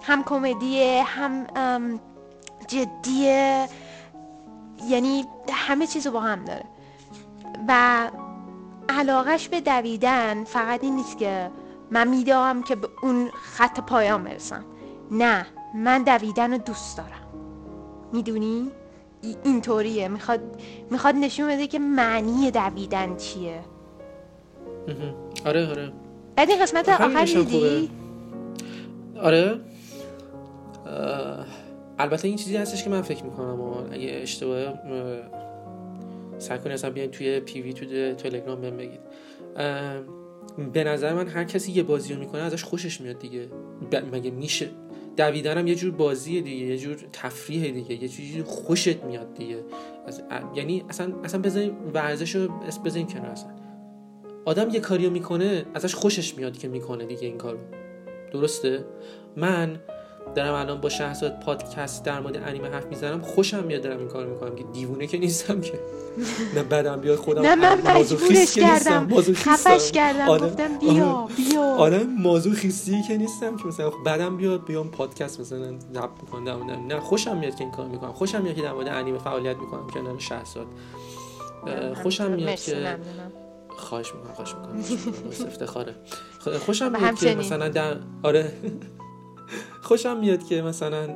هم 0.04 0.24
کمدیه 0.24 1.04
هم 1.04 2.00
جدیه. 2.68 3.68
یعنی 4.88 5.26
همه 5.52 5.88
چیز 5.88 6.08
با 6.08 6.20
هم 6.20 6.46
داره. 6.46 6.66
و 7.68 8.10
علاقش 8.90 9.50
به 9.50 9.62
دویدن 9.62 10.44
فقط 10.44 10.84
این 10.84 10.96
نیست 10.96 11.18
که 11.18 11.52
من 11.92 12.08
میدارم 12.08 12.64
که 12.64 12.76
به 12.76 12.88
اون 13.04 13.30
خط 13.34 13.80
پایان 13.80 14.24
برسم. 14.24 14.66
نه 15.12 15.46
من 15.76 16.04
دویدن 16.04 16.52
رو 16.52 16.58
دوست 16.58 16.98
دارم. 16.98 17.28
می‌دونی؟ 18.14 18.72
اینطوریه. 19.44 20.08
می‌خواد 20.08 20.40
می‌خواد 20.92 21.16
نشون 21.16 21.48
بده 21.48 21.68
که 21.68 21.80
معنی 21.80 22.52
دویدن 22.52 23.16
چیه. 23.16 23.60
آره 25.46 25.70
آره. 25.70 25.92
بعد 26.36 26.50
این 26.50 26.62
قسمت 26.62 26.90
آخر 26.90 27.26
دیدی؟ 27.26 27.90
آره. 29.22 29.60
البته 32.00 32.28
این 32.28 32.38
چیزی 32.38 32.58
هستش 32.58 32.84
که 32.84 32.90
من 32.90 33.02
فکر 33.02 33.24
می‌کنم 33.24 33.60
اگه 33.92 34.20
اشتباه 34.22 34.74
سعی 36.40 36.60
کنی 36.60 36.74
اصلا 36.74 36.90
بیاین 36.90 37.12
توی 37.12 37.40
پیوی 37.40 37.74
تو 37.74 37.86
تلگرام 38.14 38.62
بهم 38.62 38.78
بگید. 38.78 39.00
به 40.74 40.84
نظر 40.84 41.14
من 41.14 41.28
هر 41.28 41.44
کسی 41.44 41.72
یه 41.72 41.84
بازی 41.84 42.14
رو 42.14 42.20
می‌کنه 42.20 42.42
ازش 42.42 42.64
خوشش 42.64 43.02
میاد 43.02 43.20
دیگه. 43.20 43.48
مگه 44.12 44.32
میشه؟ 44.32 44.70
دویدن 45.18 45.58
هم 45.58 45.68
یه 45.68 45.76
جور 45.76 45.92
بازیه 45.92 46.42
دیگه 46.42 46.66
یه 46.66 46.78
جور 46.78 46.96
تفریح 47.14 47.72
دیگه 47.72 48.04
یه 48.04 48.08
چیزی 48.08 48.44
خوشت 48.44 49.04
میاد 49.04 49.34
دیگه. 49.34 49.58
یعنی 50.56 50.84
اصلا 50.90 51.14
اصلا 51.24 51.42
بذاریم 51.42 51.78
ورزش 51.94 52.36
رو 52.36 52.48
بذاریم 52.86 53.08
کنار 53.08 53.26
اصلا. 53.26 53.50
آدم 54.46 54.70
یه 54.70 54.80
کاریو 54.80 55.10
می‌کنه 55.10 55.66
ازش 55.74 55.96
خوشش 55.96 56.38
میاد 56.38 56.58
که 56.58 56.68
می‌کنه 56.68 57.06
دیگه 57.06 57.28
این 57.28 57.38
کارو. 57.38 57.60
درسته؟ 58.32 58.86
من 59.36 59.80
دارم 60.36 60.54
الان 60.54 60.82
با 60.82 60.90
شهرزاد 60.90 61.40
پادکست 61.40 62.06
در 62.06 62.20
مورد 62.20 62.38
انیمه 62.38 62.68
حرف 62.70 62.86
می‌زنم. 62.86 63.22
خوشم 63.22 63.64
میاد 63.64 63.82
دارم 63.82 64.00
این 64.00 64.08
کار 64.08 64.26
می‌کنم 64.26 64.56
که 64.56 64.64
دیوونه 64.64 65.08
که 65.08 65.18
نیستم 65.18 65.62
که. 65.62 65.80
نه 66.56 66.64
بعدم 66.64 67.02
بیاد 67.02 67.18
خودم 67.18 67.42
نه 67.42 67.56
من 67.56 67.82
مجبورش 67.98 68.56
کردم. 68.56 69.22
خفش 69.34 69.92
کردم 69.92 70.38
گفتم 70.38 70.78
بیا 70.78 71.28
بیا. 71.38 71.62
آدم 71.62 72.04
مازوخیستی 72.20 73.02
که 73.08 73.18
نیستم 73.18 73.58
که 73.58 73.68
مثلا 73.68 73.90
بعدم 74.06 74.38
بیاد 74.38 74.66
بیام 74.66 74.92
پادکست 74.92 75.40
مثلا 75.40 75.72
نب 75.72 76.10
می‌کنم 76.22 76.86
نه 76.88 77.00
خوشم 77.00 77.38
میاد 77.38 77.56
که 77.56 77.64
این 77.64 77.72
کار 77.72 77.88
می‌کنم. 77.88 78.14
خوشم 78.14 78.42
میاد 78.42 78.56
که 78.56 78.62
در 78.62 78.74
مورد 78.74 78.88
انیمه 78.88 79.18
فعالیت 79.18 79.58
می‌کنم 79.58 79.88
کنار 79.88 80.20
شهرزاد. 80.20 80.68
خوشم 82.04 82.32
میاد 82.32 82.56
که 82.56 82.98
خواهش 83.78 84.14
می‌کنم 84.16 84.34
خواهش 84.34 84.56
می‌کنم. 84.56 84.80
افتخاره. 85.48 85.96
خوشم 86.66 86.92
میاد 86.92 87.16
که 87.16 87.36
مثلا 87.36 87.70
در 87.70 87.96
آره. 88.24 88.54
خوشم 89.82 90.18
میاد 90.18 90.44
که 90.48 90.62
مثلا 90.62 91.10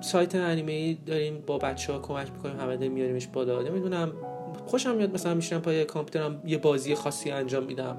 سایت 0.00 0.34
انیمه 0.34 0.72
ای 0.72 0.94
داریم 1.06 1.42
با 1.46 1.58
بچه 1.58 1.92
ها 1.92 1.98
کمک 1.98 2.32
می‌کنیم 2.32 2.60
همه 2.60 2.88
میاریمش 2.88 3.26
بالا. 3.26 3.62
نمی‌دونم 3.62 4.12
خوشم 4.66 4.94
میاد 4.94 5.14
مثلا 5.14 5.34
میشنم 5.34 5.60
پای 5.60 5.84
کامپیوترم 5.84 6.42
یه 6.46 6.58
بازی 6.58 6.94
خاصی 6.94 7.30
انجام 7.30 7.64
میدم. 7.64 7.96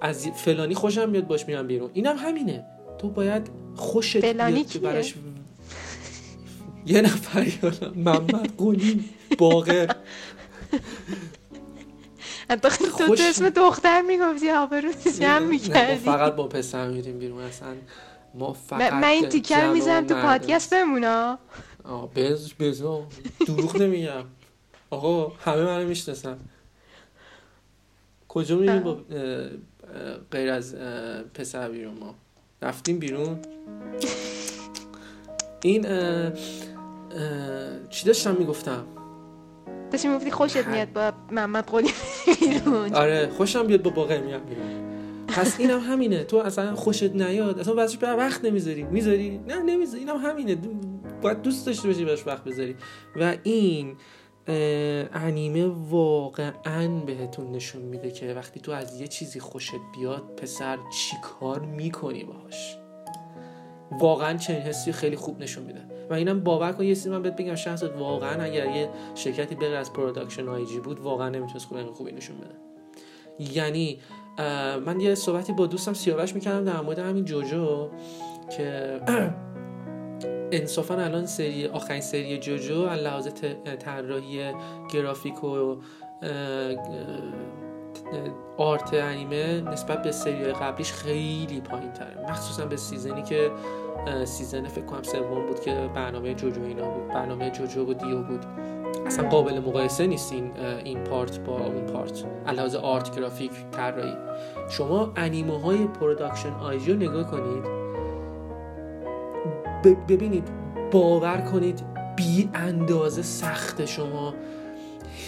از 0.00 0.28
فلانی 0.28 0.74
خوشم 0.74 1.08
میاد 1.08 1.26
باش 1.26 1.46
میرم 1.48 1.66
بیرون. 1.66 1.90
اینم 1.92 2.16
همینه. 2.18 2.64
تو 2.98 3.10
باید 3.10 3.50
خوشت 3.76 4.16
بیاد 4.16 4.66
که 4.66 4.78
براش 4.78 5.14
یه 6.86 7.00
نفر 7.00 7.46
یادم 7.62 7.92
محمد 7.96 8.56
قولی 8.56 9.04
باقر. 9.38 9.86
تو 12.48 12.68
تو 12.68 13.16
اسم 13.18 13.48
دختر 13.48 14.02
می‌گفتی 14.02 14.50
آبرو 14.50 14.92
جمع 15.20 15.38
می‌کردی. 15.38 16.04
فقط 16.04 16.36
با 16.36 16.48
پسر 16.48 16.88
میریم 16.88 17.18
بیرون 17.18 17.42
اصلا 17.42 17.68
ما 18.34 18.52
فقط 18.52 18.92
من 18.92 19.04
این 19.04 19.28
تیکر 19.28 19.70
می‌زنم 19.70 20.06
تو 20.06 20.14
پادکست 20.14 20.74
بمونا. 20.74 21.38
آه 21.84 22.14
بز 22.14 22.52
بزا 22.60 23.06
دروغ 23.46 23.82
نمیگم. 23.82 24.24
آقا 24.90 25.28
همه 25.28 25.64
منو 25.64 25.88
می‌شناسن. 25.88 26.38
کجا 28.28 28.56
میریم 28.56 28.80
با 28.80 29.00
غیر 30.30 30.50
از 30.50 30.74
پسر 31.34 31.68
بیرون 31.68 31.94
ما؟ 31.94 32.14
رفتیم 32.62 32.98
بیرون. 32.98 33.38
این 35.62 35.82
چی 37.90 38.06
داشتم 38.06 38.36
می‌گفتم؟ 38.36 38.86
داشتی 39.90 40.08
می‌گفتی 40.08 40.30
خوشت 40.30 40.66
میاد 40.66 40.92
با 40.92 41.12
محمد 41.30 41.66
قولی 41.66 41.90
بیرون. 42.40 42.94
آره 42.94 43.28
خوشم 43.36 43.66
بیاد 43.66 43.82
با 43.82 43.90
باقر 43.90 44.20
میاد 44.20 44.44
بیرون. 44.44 44.88
پس 45.28 45.60
اینم 45.60 45.80
هم 45.80 45.92
همینه. 45.92 46.24
تو 46.24 46.36
اصلا 46.36 46.74
خوشت 46.74 47.14
نیاد. 47.14 47.58
اصلا 47.58 47.74
واسه 47.74 47.98
بر 47.98 48.16
وقت 48.16 48.44
نمی‌ذاری. 48.44 48.82
می‌ذاری؟ 48.82 49.40
نه 49.48 49.62
نمی‌ذاری. 49.62 49.98
اینم 49.98 50.16
هم 50.16 50.30
همینه. 50.30 50.56
باید 51.22 51.42
دوست 51.42 51.66
داشته 51.66 51.88
باشی 51.88 52.04
براش 52.04 52.26
وقت 52.26 52.44
بذاری. 52.44 52.76
و 53.16 53.36
این 53.42 53.96
انیمه 55.14 55.66
واقعا 55.90 56.88
بهتون 57.06 57.52
نشون 57.52 57.82
میده 57.82 58.10
که 58.10 58.34
وقتی 58.34 58.60
تو 58.60 58.72
از 58.72 59.00
یه 59.00 59.06
چیزی 59.06 59.40
خوشت 59.40 59.74
بیاد 59.98 60.22
پسر 60.36 60.78
چی 60.92 61.16
کار 61.22 61.60
می‌کنی 61.60 62.24
باهاش؟ 62.24 62.76
واقعا 64.00 64.36
چنین 64.36 64.62
حسی 64.62 64.92
خیلی 64.92 65.16
خوب 65.16 65.42
نشون 65.42 65.64
میده. 65.64 65.97
و 66.10 66.14
اینم 66.14 66.40
باور 66.40 66.72
کن 66.72 66.84
یه 66.84 66.94
چیزی 66.94 67.10
من 67.10 67.22
بهت 67.22 67.36
بگم 67.36 67.54
شخص 67.54 67.82
واقعا 67.82 68.42
اگر 68.42 68.66
یه 68.66 68.88
شرکتی 69.14 69.54
بغیر 69.54 69.74
از 69.74 69.92
Production 69.92 70.48
I.G 70.48 70.80
بود 70.80 71.00
واقعا 71.00 71.28
نمی‌تونست 71.28 71.66
خوب 71.66 71.82
خوبی 71.92 72.12
نشون 72.12 72.36
بده. 72.36 72.54
یعنی 73.54 73.98
من 74.86 75.00
یه 75.00 75.14
صحبتی 75.14 75.52
با 75.52 75.66
دوستم 75.66 75.92
سیاوش 75.92 76.34
می‌کردم 76.34 76.64
در 76.64 76.80
مورد 76.80 76.98
همین 76.98 77.24
جوجو 77.24 77.88
که 78.56 79.00
انصافا 80.52 80.94
الان 80.94 81.26
سری 81.26 81.66
آخرین 81.66 82.00
سری 82.00 82.38
جوجو 82.38 82.80
از 82.80 83.00
لحاظ 83.00 83.28
طراحی 83.78 84.52
گرافیک 84.92 85.44
و 85.44 85.76
art 88.56 88.94
انیمه 88.94 89.60
نسبت 89.60 90.02
به 90.02 90.12
سری 90.12 90.44
قبلیش 90.44 90.92
خیلی 90.92 91.60
پایین 91.60 91.92
تره 91.92 92.30
مخصوصا 92.30 92.66
به 92.66 92.76
season 92.76 93.15
ی 93.15 93.22
که 93.22 93.50
season 94.24 94.68
فکر 94.68 94.84
کنم 94.84 95.02
سوم 95.02 95.46
بود 95.46 95.60
که 95.60 95.90
برنامه 95.94 96.34
جوجو 96.34 96.62
اینا 96.62 96.88
بود. 96.88 97.08
برنامه 97.08 97.50
جوجو 97.50 97.90
و 97.90 97.94
دیو 97.94 98.22
بود. 98.22 98.44
اصلا 99.06 99.28
قابل 99.28 99.58
مقایسه 99.58 100.06
نیست 100.06 100.32
این 100.32 100.50
این 100.84 101.04
part 101.04 101.38
با 101.38 101.58
اون 101.58 101.86
part. 101.86 102.24
علاوه 102.46 102.78
art 102.78 103.16
گرافیک 103.16 103.52
طراحی. 103.72 104.14
شما 104.68 105.12
انیمه 105.16 105.60
های 105.60 105.86
Production 105.86 106.52
I.G 106.52 106.92
رو 106.92 106.98
نگاه 106.98 107.30
کنید. 107.30 107.64
ببینید 110.08 110.48
باور 110.92 111.40
کنید 111.40 111.82
بی 112.16 112.50
اندازه 112.54 113.22
سخت 113.22 113.84
شما. 113.84 114.34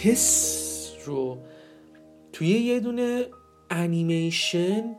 حس 0.03 0.93
رو 1.05 1.37
توی 2.33 2.47
یه 2.47 2.79
دونه 2.79 3.25
انیمیشن 3.69 4.95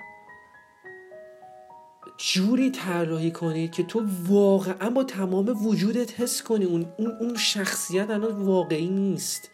جوری 2.19 2.71
طراحی 2.71 3.31
کنید 3.31 3.73
که 3.73 3.83
تو 3.83 4.03
واقعا 4.29 4.91
با 4.91 5.05
تمام 5.05 5.67
وجودت 5.67 6.21
حس 6.21 6.43
کنی. 6.43 6.65
اون 6.65 6.87
اون 7.21 7.37
شخصیت 7.37 8.11
الان 8.11 8.43
واقعی 8.43 8.89
نیست. 8.89 9.51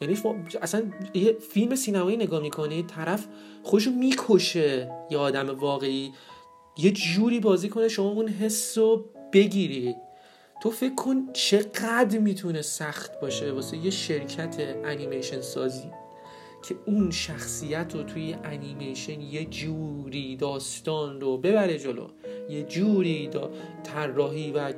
یعنی 0.00 0.18
اصلا 0.62 0.82
یه 1.14 1.32
فیلم 1.32 1.74
سینمایی 1.74 2.16
نگاه 2.16 2.42
می‌کنید 2.42 2.86
طرف 2.86 3.26
خوشو 3.62 3.90
می‌کشه 3.90 4.90
یه 5.10 5.18
آدم 5.18 5.58
واقعی. 5.58 6.12
یه 6.78 6.90
جوری 6.90 7.40
بازی 7.40 7.68
کنه 7.68 7.88
شما 7.88 8.08
اون 8.08 8.28
حس 8.28 8.78
رو 8.78 9.04
بگیری. 9.32 9.94
تو 10.62 10.70
فکر 10.70 10.94
کن 10.94 11.32
چقدر 11.32 12.18
می‌تونه 12.18 12.62
سخت 12.62 13.20
باشه 13.20 13.52
واسه 13.52 13.76
یه 13.76 13.90
شرکت 13.90 14.56
انیمیشن 14.84 15.40
سازی. 15.40 15.90
که 16.62 16.74
اون 16.86 17.10
شخصیت 17.10 17.94
رو 17.94 18.02
توی 18.02 18.36
انیمیشن 18.44 19.20
یه 19.20 19.44
جوری 19.44 20.36
داستان 20.36 21.20
رو 21.20 21.38
ببره 21.38 21.78
جلو 21.78 22.06
یه 22.48 22.62
جوری 22.62 23.28
دا 23.28 23.50
طراحی 23.84 24.52
و 24.52 24.72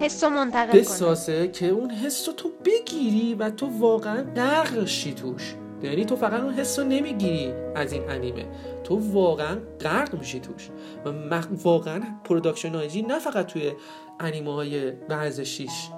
حس 0.00 0.24
منتقل 0.24 0.78
بسازه 0.78 1.48
که 1.48 1.68
اون 1.68 1.90
حس 1.90 2.28
رو 2.28 2.34
تو 2.34 2.50
بگیری 2.64 3.34
و 3.34 3.50
تو 3.50 3.66
واقعا 3.66 4.24
غرق 4.36 4.86
شی 4.86 5.14
توش. 5.14 5.54
یعنی 5.82 6.04
تو 6.04 6.16
فقط 6.16 6.40
اون 6.40 6.54
حس 6.54 6.78
رو 6.78 6.84
نمی‌گیری 6.84 7.52
از 7.74 7.92
این 7.92 8.10
انیمه. 8.10 8.46
تو 8.84 9.12
واقعا 9.12 9.58
غرق 9.80 10.18
میشی 10.18 10.40
توش. 10.40 10.70
و 11.04 11.40
واقعا 11.50 12.02
Production 12.24 12.74
I.G 12.74 13.02
نه 13.02 13.18
فقط 13.18 13.46
توی 13.46 13.72
انیمه 14.20 14.54
های 14.54 14.90
ورزشیش 14.90 15.88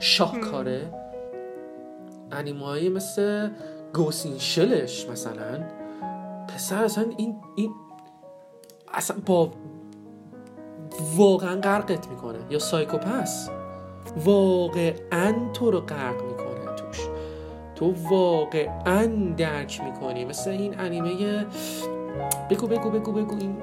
شاهکاره 0.00 1.01
انیمه 2.32 2.64
های 2.64 2.88
مثل 2.88 3.48
Ghost 3.94 4.25
in 4.25 4.38
the 4.38 4.59
Shell 4.59 4.94
ش 4.94 5.08
مثلا 5.08 5.64
پسر 6.48 6.84
اصلا 6.84 7.04
این, 7.16 7.36
این 7.56 7.70
اصلا 8.94 9.16
با 9.26 9.50
واقعا 11.16 11.60
غرقت 11.60 12.08
می‌کنه. 12.08 12.38
یا 12.50 12.58
سایکوپس. 12.58 13.48
واقعا 14.24 15.50
تو 15.52 15.70
رو 15.70 15.80
غرق 15.80 16.22
می‌کنه 16.22 16.76
توش. 16.76 16.98
تو 17.74 17.94
واقعا 18.10 19.34
درک 19.36 19.80
می‌کنی. 19.80 20.24
مثل 20.24 20.50
این 20.50 20.80
انیمه 20.80 21.46
بگو 22.50 22.66
بگو 22.66 22.90
بگو 22.90 23.12
بگو 23.12 23.36
این 23.40 23.56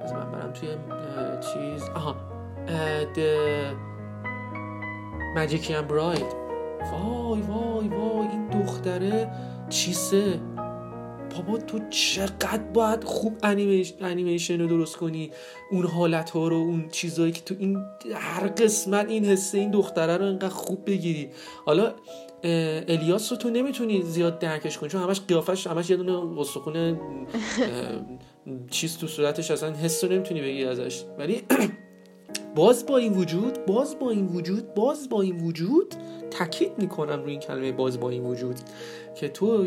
از 0.00 0.12
من 0.12 0.32
برم 0.32 0.52
توی 0.52 0.68
چیز. 1.40 1.82
آها. 1.94 2.16
The 3.14 3.30
Magician 5.36 5.84
Bride 5.90 6.39
وای 6.92 7.40
وای 7.40 7.88
وای 7.88 8.28
این 8.28 8.48
دختره 8.48 9.30
چیسه؟ 9.68 10.40
بابا 11.36 11.58
تو 11.58 11.78
چقدر 11.90 12.62
باید 12.74 13.04
خوب 13.04 13.38
انیمیشن 14.00 14.60
رو 14.60 14.66
درست 14.66 14.96
کنی؟ 14.96 15.30
اون 15.70 15.86
حالت 15.86 16.30
ها 16.30 16.48
رو 16.48 16.56
اون 16.56 16.88
چیزهایی 16.88 17.32
که 17.32 17.40
تو 17.40 17.54
این 17.58 17.78
هر 18.14 18.46
قسمت 18.46 19.08
این 19.08 19.24
حسه 19.24 19.58
این 19.58 19.70
دختره 19.70 20.16
رو 20.16 20.24
انقدر 20.24 20.48
خوب 20.48 20.84
بگیری. 20.86 21.28
حالا 21.66 21.94
الیاس 22.88 23.32
رو 23.32 23.38
تو 23.38 23.50
نمی‌تونی 23.50 24.02
زیاد 24.02 24.38
درکش 24.38 24.78
کنی 24.78 24.88
چون 24.88 25.02
همش 25.02 25.20
قیافش 25.20 25.66
همش 25.66 25.90
یه 25.90 25.96
دونه 25.96 26.40
استخون 26.40 27.00
چیز 28.70 28.98
تو 28.98 29.06
صورتش 29.06 29.50
اصلا 29.50 29.72
حس 29.72 30.04
رو 30.04 30.12
نمی‌تونی 30.12 30.40
بگی 30.42 30.64
ازش. 30.64 31.04
ولی 31.18 31.42
باز 32.54 32.86
با 32.86 32.96
این 32.96 33.12
وجود 33.12 33.66
باز 33.66 33.98
با 33.98 34.10
این 34.10 34.26
وجود 34.26 34.74
باز 34.74 35.08
با 35.08 35.22
این 35.22 35.40
وجود 35.40 35.94
تاکید 36.30 36.72
می‌کنم 36.78 37.22
روی 37.22 37.30
این 37.30 37.40
کلمه 37.40 37.72
باز 37.72 38.00
با 38.00 38.10
این 38.10 38.24
وجود 38.24 38.56
که 39.14 39.28
تو 39.28 39.66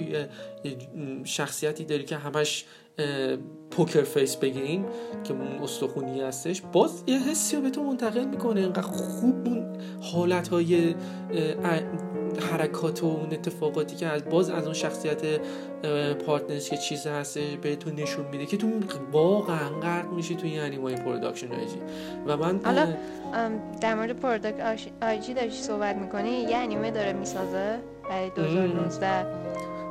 شخصیتی 1.24 1.86
داری 1.86 2.04
که 2.04 2.16
همش 2.16 2.66
poker 3.72 4.04
face 4.04 4.36
بگیم 4.36 4.86
که 5.24 5.34
استخونی 5.64 6.22
هستش 6.22 6.62
باز 6.62 7.04
یه 7.08 7.20
حسی 7.20 7.56
رو 7.56 7.62
به 7.62 7.70
تو 7.70 7.84
منتقل 7.84 8.26
می‌کنه. 8.26 8.62
انقدر 8.62 8.82
خوب 8.82 9.48
اون 9.48 9.78
حالت 10.02 10.48
های 10.48 10.96
حرکات 12.40 13.04
و 13.04 13.06
اون 13.06 13.34
اتفاقاتی 13.34 13.96
که 13.96 14.08
از 14.08 14.26
باز 14.26 14.50
از 14.50 14.66
اون 14.66 14.74
شخصیت 14.74 15.22
partner 16.26 16.60
ش 16.60 16.70
که 16.70 16.78
چیز 16.78 17.08
هست 17.08 17.40
تو 17.80 17.90
نشون 17.90 18.26
میده 18.32 18.46
که 18.46 18.58
تو 18.58 18.68
واقعا 19.12 19.70
غرق 19.70 20.14
میشی 20.14 20.36
توی 20.36 20.50
این 20.50 20.62
انیمای 20.62 20.96
Production 20.96 21.52
IG 21.52 21.78
و 22.28 22.38
من 22.38 22.60
حالا 22.66 22.88
در 23.82 23.96
مورد 23.96 24.12
Production 24.12 24.92
IG 25.02 25.34
داشتی 25.34 25.64
صحبت 25.64 25.96
می‌کنی 25.96 26.30
یه 26.30 26.58
انیمه 26.58 26.92
داره 26.92 27.14
می‌سازه 27.14 27.80
برای 28.10 28.30
2019 28.30 29.24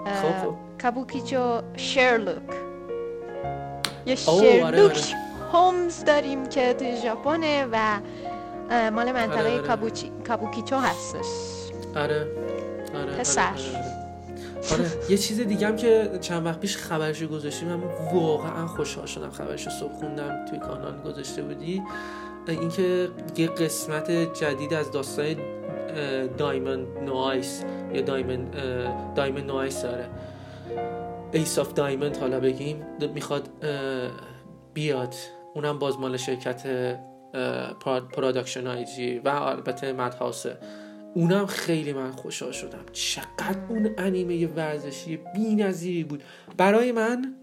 خب, 0.05 0.45
خب. 0.45 0.55
کابوکیچو 0.83 1.61
شرلوک 1.77 2.43
یه 4.07 4.14
شرلوک 4.14 4.64
آره، 4.64 4.85
آره. 4.85 4.93
هومز 5.53 6.05
داریم 6.05 6.47
که 6.47 6.75
توی 6.75 6.97
ژاپنه 6.97 7.67
و 7.73 8.01
مال 8.90 9.12
منطقه 9.12 9.38
آره 9.38 9.71
آره. 9.71 10.11
کابوکیچو 10.29 10.77
هستش 10.77 11.62
آره 11.95 12.27
آره 12.95 13.13
پسر. 13.19 13.53
آره 14.73 14.91
یه 15.09 15.19
چیز 15.19 15.41
دیگه 15.41 15.67
هم 15.67 15.77
که 15.77 16.11
چند 16.21 16.47
وقت 16.47 16.61
پیش 16.61 16.77
خبرش 16.77 17.23
گذاشتیم 17.23 17.69
من 17.69 17.81
واقعا 18.13 18.67
خوشحال 18.67 19.07
شدم 19.07 19.31
خبرش 19.31 19.67
رو 19.67 19.89
خوندم 19.89 20.47
توی 20.51 20.59
کانال 20.59 21.01
گذاشته 21.05 21.43
بودی. 21.43 21.83
اینکه 22.49 23.09
یه 23.37 23.47
قسمت 23.47 24.11
جدید 24.11 24.75
از 24.75 24.91
داستان 24.91 25.37
Diamond 26.38 26.87
no 27.05 27.29
Ace 27.29 27.65
یا 27.95 28.03
Diamond 28.03 28.57
Diamond 29.15 29.47
no 29.47 29.61
Ace 29.61 29.83
داره 29.83 30.09
Ace 31.33 31.59
of 31.59 31.73
Diamond 31.75 32.17
حالا 32.17 32.41
بگیم 32.41 32.87
می‌خواد 33.15 33.49
بیاد. 34.75 35.15
اونم 35.55 35.79
باز 35.79 35.99
مال 35.99 36.17
شرکت 36.17 36.63
Production 38.12 38.67
IG 38.67 39.19
و 39.19 39.29
البته 39.29 39.93
Madhouse 39.93 40.51
ه 40.51 40.59
اونم 41.14 41.46
خیلی 41.46 41.92
من 41.92 42.11
خوشحال 42.11 42.53
شدم. 42.53 42.85
چقدر 42.92 43.59
اون 43.68 43.90
انیمه 43.98 44.46
ورزشی 44.46 45.16
بی 45.16 46.05
بود. 46.05 46.22
برای 46.57 46.92
من 46.92 47.35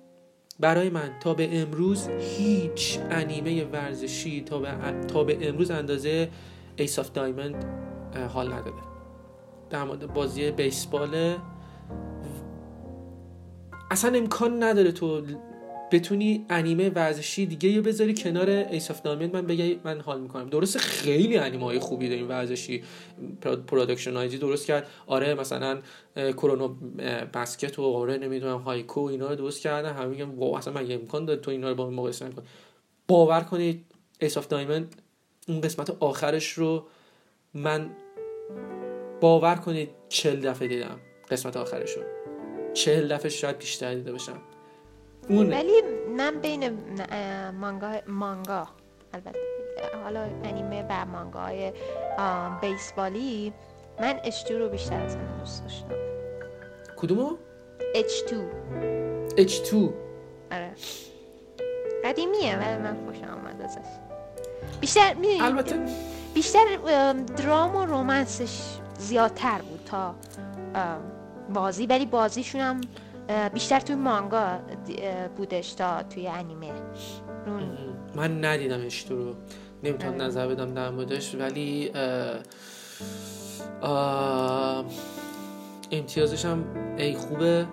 برای 0.60 0.90
من 0.90 1.10
تا 1.20 1.34
به 1.34 1.62
امروز 1.62 2.08
هیچ 2.10 3.00
انیمه 3.12 3.64
ورزشی 3.64 4.42
تا 4.42 4.60
به, 4.60 4.70
تا 5.08 5.24
به 5.24 5.50
امروز 5.50 5.72
اندازه 5.72 6.30
Ace 6.76 7.00
of 7.00 7.12
Diamond 7.12 7.66
حال 8.34 8.54
نداده. 8.54 8.90
در 9.70 9.84
مورد 9.84 10.14
بازی 10.14 10.52
بیسبال 10.52 11.36
اصلا 13.92 14.18
امکان 14.18 14.64
نداره 14.64 14.92
تو 14.92 15.22
بتونی 15.92 16.46
انیمه 16.50 16.90
ورزشی 16.90 17.46
دیگه‌ای 17.46 17.82
بذاری 17.82 18.14
کنار 18.14 18.50
Ace 18.50 18.92
of 18.92 19.06
من 19.06 19.28
بگی 19.28 19.80
من 19.84 20.02
حال 20.02 20.22
می‌کنم. 20.22 20.50
درست 20.50 20.78
خیلی 20.78 21.38
انیمه 21.38 21.66
های 21.66 21.80
خوبی 21.80 22.10
داریم 22.10 22.30
ورزشی. 22.30 22.84
Production 23.42 24.28
درست 24.28 24.66
کرد. 24.66 24.88
آره 25.08 25.34
مثلا 25.34 25.80
Kuroko 26.16 26.55
no 26.55 26.68
Basket 27.34 27.80
و 27.80 27.94
آره 27.94 28.18
نمی‌دونم 28.18 28.58
Haikyuu 28.58 29.00
اینا 29.00 29.30
رو 29.30 29.36
درست 29.36 29.62
کردن. 29.62 29.94
همه 29.94 30.06
میگن 30.06 30.30
wow 30.30 30.56
اصلا 30.56 30.74
من 30.74 30.92
امکان 30.92 31.26
داره 31.26 31.40
تو 31.40 31.52
اینا 31.52 31.70
رو 31.70 31.76
با 31.76 31.90
مقایسه 31.90 32.26
نکن 32.26 32.44
باور 33.08 33.42
کنید 33.42 33.86
Ace 34.20 34.38
of 34.38 34.48
Diamond 34.48 34.96
اون 35.48 35.62
قسمت 35.62 35.90
آخرش 36.00 36.52
رو 36.52 36.88
من 37.54 37.90
باور 39.22 39.56
کنید 39.56 39.90
چل 40.10 40.40
دفعه 40.40 40.68
دیدم 40.68 41.00
قسمت 41.32 41.58
آخرش 41.58 41.92
رو. 41.92 42.04
چهل 42.74 43.08
دفعه 43.08 43.30
شاید 43.30 43.58
بیشتر 43.58 43.94
دیده 43.94 44.12
باشم. 44.12 44.42
اون 45.30 45.54
ولی 45.54 45.82
من 46.18 46.40
بین 46.40 46.78
مانگا 47.60 47.92
مانگا 48.08 48.68
البته 49.14 49.40
حالا 50.04 50.28
انیمه 50.44 50.84
و 50.90 51.40
های 51.40 51.74
بیسبالی 52.62 53.54
من 54.02 54.20
H2 54.24 54.52
رو 54.52 54.70
بیشتر 54.70 55.02
از 55.02 55.16
همه 55.16 55.40
دوست 55.40 55.64
داشتم. 55.64 55.88
کدومو؟ 56.98 57.38
H2 57.94 58.34
H2 59.38 59.76
آره. 60.52 60.72
قدیمیه 62.06 62.58
ولی 62.58 62.78
من 62.78 62.98
خوشم 63.06 63.34
آمد 63.34 63.62
ازش. 63.62 63.90
بیشتر 64.82 65.16
البته 65.42 65.76
بیشتر 66.34 66.66
درام 67.38 67.76
و 67.76 67.86
رومنسش 67.86 68.60
زیادتر 68.98 69.62
بود 69.62 69.82
تا 69.86 70.16
بازی 71.54 71.86
ولی 71.86 72.06
بازیشون 72.06 72.62
هم 72.62 72.82
بیشتر 73.54 73.80
توی 73.80 73.96
مانگا 73.96 74.60
بودش 75.38 75.74
تا 75.74 76.04
توی 76.04 76.28
انیمه. 76.28 76.72
من 78.16 78.46
ندیدمش 78.46 79.04
تو 79.04 79.16
رو. 79.16 79.36
نمی‌تونم. 79.84 80.22
نظر 80.22 80.48
بدم 80.48 80.74
در 80.74 80.90
موردش 80.90 81.36
ولی 81.36 81.92
امتیازش 85.92 86.46
هم 86.46 86.64
ای 86.98 87.14
خوبه. 87.14 87.66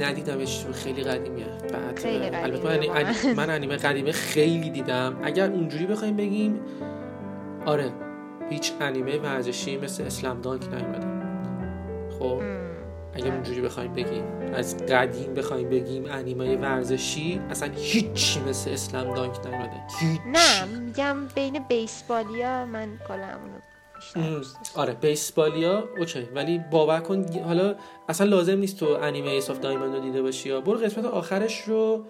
ندیدمش 0.00 0.66
خیلی 0.72 1.02
قدیمیه. 1.02 1.46
بعد 1.72 1.98
خیلی 1.98 2.36
البته 2.36 3.34
من, 3.34 3.50
انیمه 3.50 3.76
قدیمه 3.76 4.12
خیلی 4.12 4.70
دیدم. 4.70 5.16
اگر 5.22 5.50
اونجوری 5.50 5.86
بخوایم 5.86 6.16
بگیم 6.16 6.60
آره 7.66 7.92
هیچ 8.50 8.72
انیمه 8.80 9.18
ورزشی 9.18 9.76
مثل 9.76 10.02
اسلام 10.02 10.40
دانک 10.40 10.62
نیومده. 10.74 11.06
خب؟ 12.18 12.61
اگر 13.14 13.32
اونجوری 13.32 13.60
بخوایم 13.60 13.92
بگیم 13.92 14.24
از 14.54 14.86
قدیم 14.86 15.34
بخوایم 15.34 15.70
بگیم 15.70 16.04
انیمه 16.10 16.56
ورزشی 16.56 17.40
اصلا 17.50 17.70
هیچی 17.74 18.40
مثل 18.40 18.70
Slam 18.70 19.14
Dunk 19.14 19.46
نیومده 19.46 19.80
نه 20.26 20.64
میگم 20.64 21.16
بین 21.34 21.58
بیسبالیا 21.68 22.66
من 22.66 22.88
کلا 23.08 23.38
آره 24.74 24.92
بیسبالیا 24.92 25.88
OK. 25.98 26.28
ولی 26.34 26.60
باور 26.70 27.00
کن 27.00 27.26
حالا 27.44 27.74
اصلا 28.08 28.26
لازم 28.26 28.58
نیست 28.58 28.76
تو 28.80 28.86
انیمه 28.86 29.30
Ace 29.30 29.50
of 29.50 29.60
Diamond 29.60 29.94
رو 29.94 30.00
دیده 30.00 30.22
باشی 30.22 30.48
یا 30.48 30.60
برو 30.60 30.78
قسمت 30.78 31.04
آخرش 31.04 31.60
رو 31.60 32.04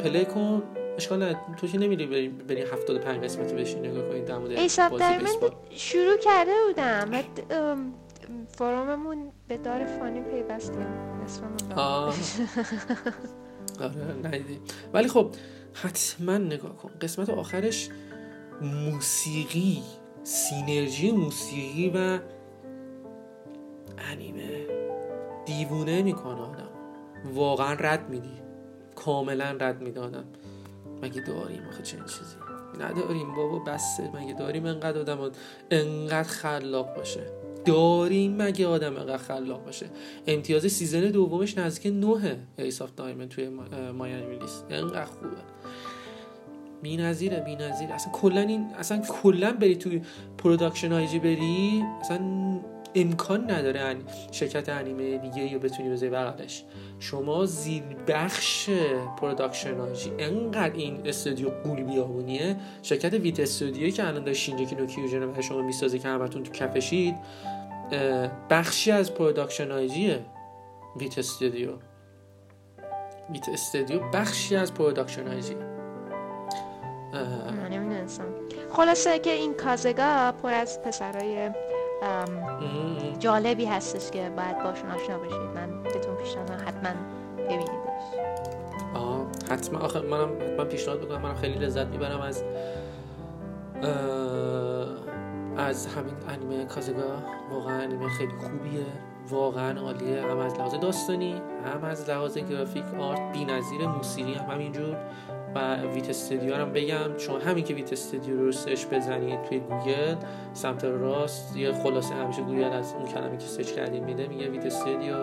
play 0.00 0.24
کن. 0.24 0.62
اشکال 0.96 1.18
نه 1.18 1.36
تو 1.56 1.66
که 1.66 1.78
نمیری 1.78 2.06
بری, 2.06 2.28
بری 2.28 2.62
75 2.62 3.24
قسمتی 3.24 3.54
بشین 3.54 3.86
نگاه 3.86 4.08
کنید 4.08 4.24
در 4.24 4.38
مورد 4.38 4.50
در 4.98 5.18
من 5.18 5.18
بیسبال. 5.18 5.50
شروع 5.70 6.16
کرده 6.16 6.52
بودم. 6.66 7.10
فروممون 8.48 9.32
به 9.48 9.56
دار 9.56 9.84
فانی 9.84 10.20
اسممون 11.24 11.72
آه. 11.76 12.14
آره 13.80 14.14
ندیدی 14.24 14.60
ولی 14.92 15.08
خب 15.08 15.30
حتما 15.74 16.38
نگاه 16.38 16.76
کن. 16.76 16.90
قسمت 17.00 17.30
آخرش 17.30 17.88
موسیقی 18.62 19.82
سینرژی 20.22 21.12
موسیقی 21.12 21.92
و 21.94 22.18
انیمه. 23.98 24.66
دیوونه 25.46 26.02
می‌کنه 26.02 26.40
آدم. 26.40 26.68
واقعا 27.34 27.72
رد 27.72 28.10
میدی. 28.10 28.42
کاملا 28.94 29.56
رد 29.60 29.82
میده 29.82 30.00
آدم. 30.00 30.24
مگه 31.02 31.20
داریم 31.20 31.62
آخه 31.68 31.82
چنین 31.82 32.04
چیزی؟ 32.04 32.36
نداریم 32.80 33.34
بابا 33.34 33.58
بسه. 33.58 34.10
مگه 34.14 34.34
داریم 34.34 34.66
انقدر 34.66 35.00
آدم 35.00 35.30
انقدر 35.70 36.28
خلاق 36.28 36.96
باشه؟ 36.96 37.43
داریم 37.64 38.36
مگه 38.42 38.66
آدم 38.66 38.96
انقدر 38.96 39.16
خلاق 39.16 39.64
باشه؟ 39.64 39.86
امتیاز 40.26 40.66
season 40.66 41.00
دومش 41.10 41.58
نزدیک 41.58 41.92
نوه 41.92 42.36
Ace 42.58 42.82
of 42.82 42.94
Diamond 42.96 43.28
توی 43.28 43.48
MyAnimeList 43.94 44.64
انقدر 44.70 45.04
خوبه 45.04 45.28
بی 46.82 46.96
نظیره 46.96 47.40
بی 47.40 47.56
نظیره 47.56 47.94
اصلا 47.94 48.12
کلا 48.12 48.40
این 48.40 48.66
اصلا 48.78 48.98
کلا 48.98 49.52
بری 49.52 49.76
توی 49.76 50.02
Production 50.38 50.92
IG 50.92 51.18
بری 51.18 51.84
اصلا 52.00 52.20
امکان 52.94 53.50
نداره. 53.50 53.96
شرکت 54.30 54.68
انیمه 54.68 55.18
دیگه‌ای 55.18 55.58
بتونی 55.58 55.90
بذاری 55.90 56.10
بغلش 56.10 56.64
شما 56.98 57.46
زیر 57.46 57.82
بخش 58.08 58.70
Production 59.16 59.80
IG 59.80 60.12
انقدر 60.18 60.74
این 60.74 61.00
استودیو 61.04 61.50
غول 61.50 61.82
بیابونیه. 61.82 62.56
شرکت 62.82 63.14
Wit 63.14 63.40
Studio 63.40 63.79
یی 63.79 63.92
که 63.92 64.06
الان 64.06 64.32
Shingeki 64.32 64.74
no 64.74 64.86
Kyojin 64.86 65.22
رو 65.22 65.30
برای 65.30 65.42
شما 65.42 65.62
می‌سازه 65.62 65.98
که 65.98 66.08
همتون 66.08 66.42
تو 66.42 66.52
کفشید 66.52 67.16
بخشی 68.50 68.90
از 68.90 69.14
Production 69.14 69.70
IG 69.70 70.20
ه 70.96 71.01
Wit 71.01 71.18
Studio. 71.18 71.70
Wit 73.30 73.48
Studio 73.48 74.00
بخشی 74.12 74.56
از 74.56 74.74
Production 74.74 75.24
من 75.24 75.40
نمی‌دونستم. 77.72 78.24
خلاصه 78.70 79.18
که 79.18 79.30
این 79.30 79.54
Kaze 79.54 80.06
ga 80.06 80.32
پر 80.42 80.54
از 80.54 80.82
پسرای 80.82 81.50
جالبی 83.18 83.64
هستش 83.64 84.10
که 84.10 84.30
باید 84.36 84.62
باشون 84.62 84.90
آشنا 84.90 85.18
بشید. 85.18 85.40
من 85.54 85.82
بهتون 85.82 86.14
پیشنهاد 86.16 86.50
می‌کنم 86.50 86.68
حتما 86.68 86.90
ببینیدش. 87.44 87.68
آه 88.94 89.26
حتما. 89.50 89.78
آخه 89.78 90.00
منم 90.00 90.28
حتما 90.40 90.64
پیشنهاد 90.64 91.00
می‌کنم. 91.00 91.20
منم 91.22 91.34
خیلی 91.34 91.58
لذت 91.58 91.86
می‌برم 91.86 92.20
از 92.20 92.44
از 95.56 95.86
همین 95.86 96.14
انیمه 96.28 96.64
Kaze 96.64 96.86
ga. 96.86 97.02
واقعا 97.50 97.82
انیمه 97.82 98.08
خیلی 98.08 98.32
خوبیه. 98.38 98.86
واقعا 99.30 99.80
عالیه. 99.80 100.22
هم 100.22 100.38
از 100.38 100.54
لحاظ 100.58 100.74
داستانی 100.74 101.42
هم 101.64 101.84
از 101.84 102.10
لحاظ 102.10 102.38
گرافیک 102.38 102.84
art 103.00 103.32
بی 103.32 103.44
نظیر 103.44 103.86
موسیقی 103.86 104.34
هم 104.34 104.50
همینجور. 104.50 104.96
و 105.54 105.82
Wit 105.82 106.08
Studio 106.08 106.54
هم 106.54 106.72
بگم. 106.72 107.16
چون 107.16 107.40
همین 107.40 107.64
که 107.64 107.74
Wit 107.74 107.92
Studio 107.92 108.40
رو 108.40 108.52
search 108.52 108.86
بزنید 108.86 109.42
توی 109.42 109.58
گوگل 109.58 110.16
سمت 110.52 110.84
راست 110.84 111.56
یه 111.56 111.72
خلاصه 111.72 112.14
همیشه 112.14 112.42
گوگل 112.42 112.64
از 112.64 112.92
اون 112.92 113.06
کلمه 113.06 113.36
که 113.36 113.46
search 113.46 113.72
کردیم 113.72 114.04
میده 114.04 114.28
میگه 114.28 114.48
Wit 114.50 114.66
Studio. 114.66 115.14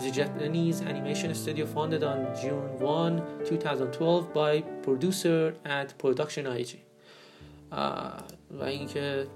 Is 0.00 0.80
a 0.80 0.84
animation 0.84 1.34
studio 1.34 1.66
founded 1.66 2.02
on 2.02 2.18
June 2.40 2.78
1, 2.78 3.48
2012 3.48 4.32
by 4.34 4.62
producer 4.82 5.54
at 5.64 5.94
Production 5.98 6.46
IG 6.46 6.76
آه، 7.70 8.14
و 8.50 8.62
اینکه 8.62 9.26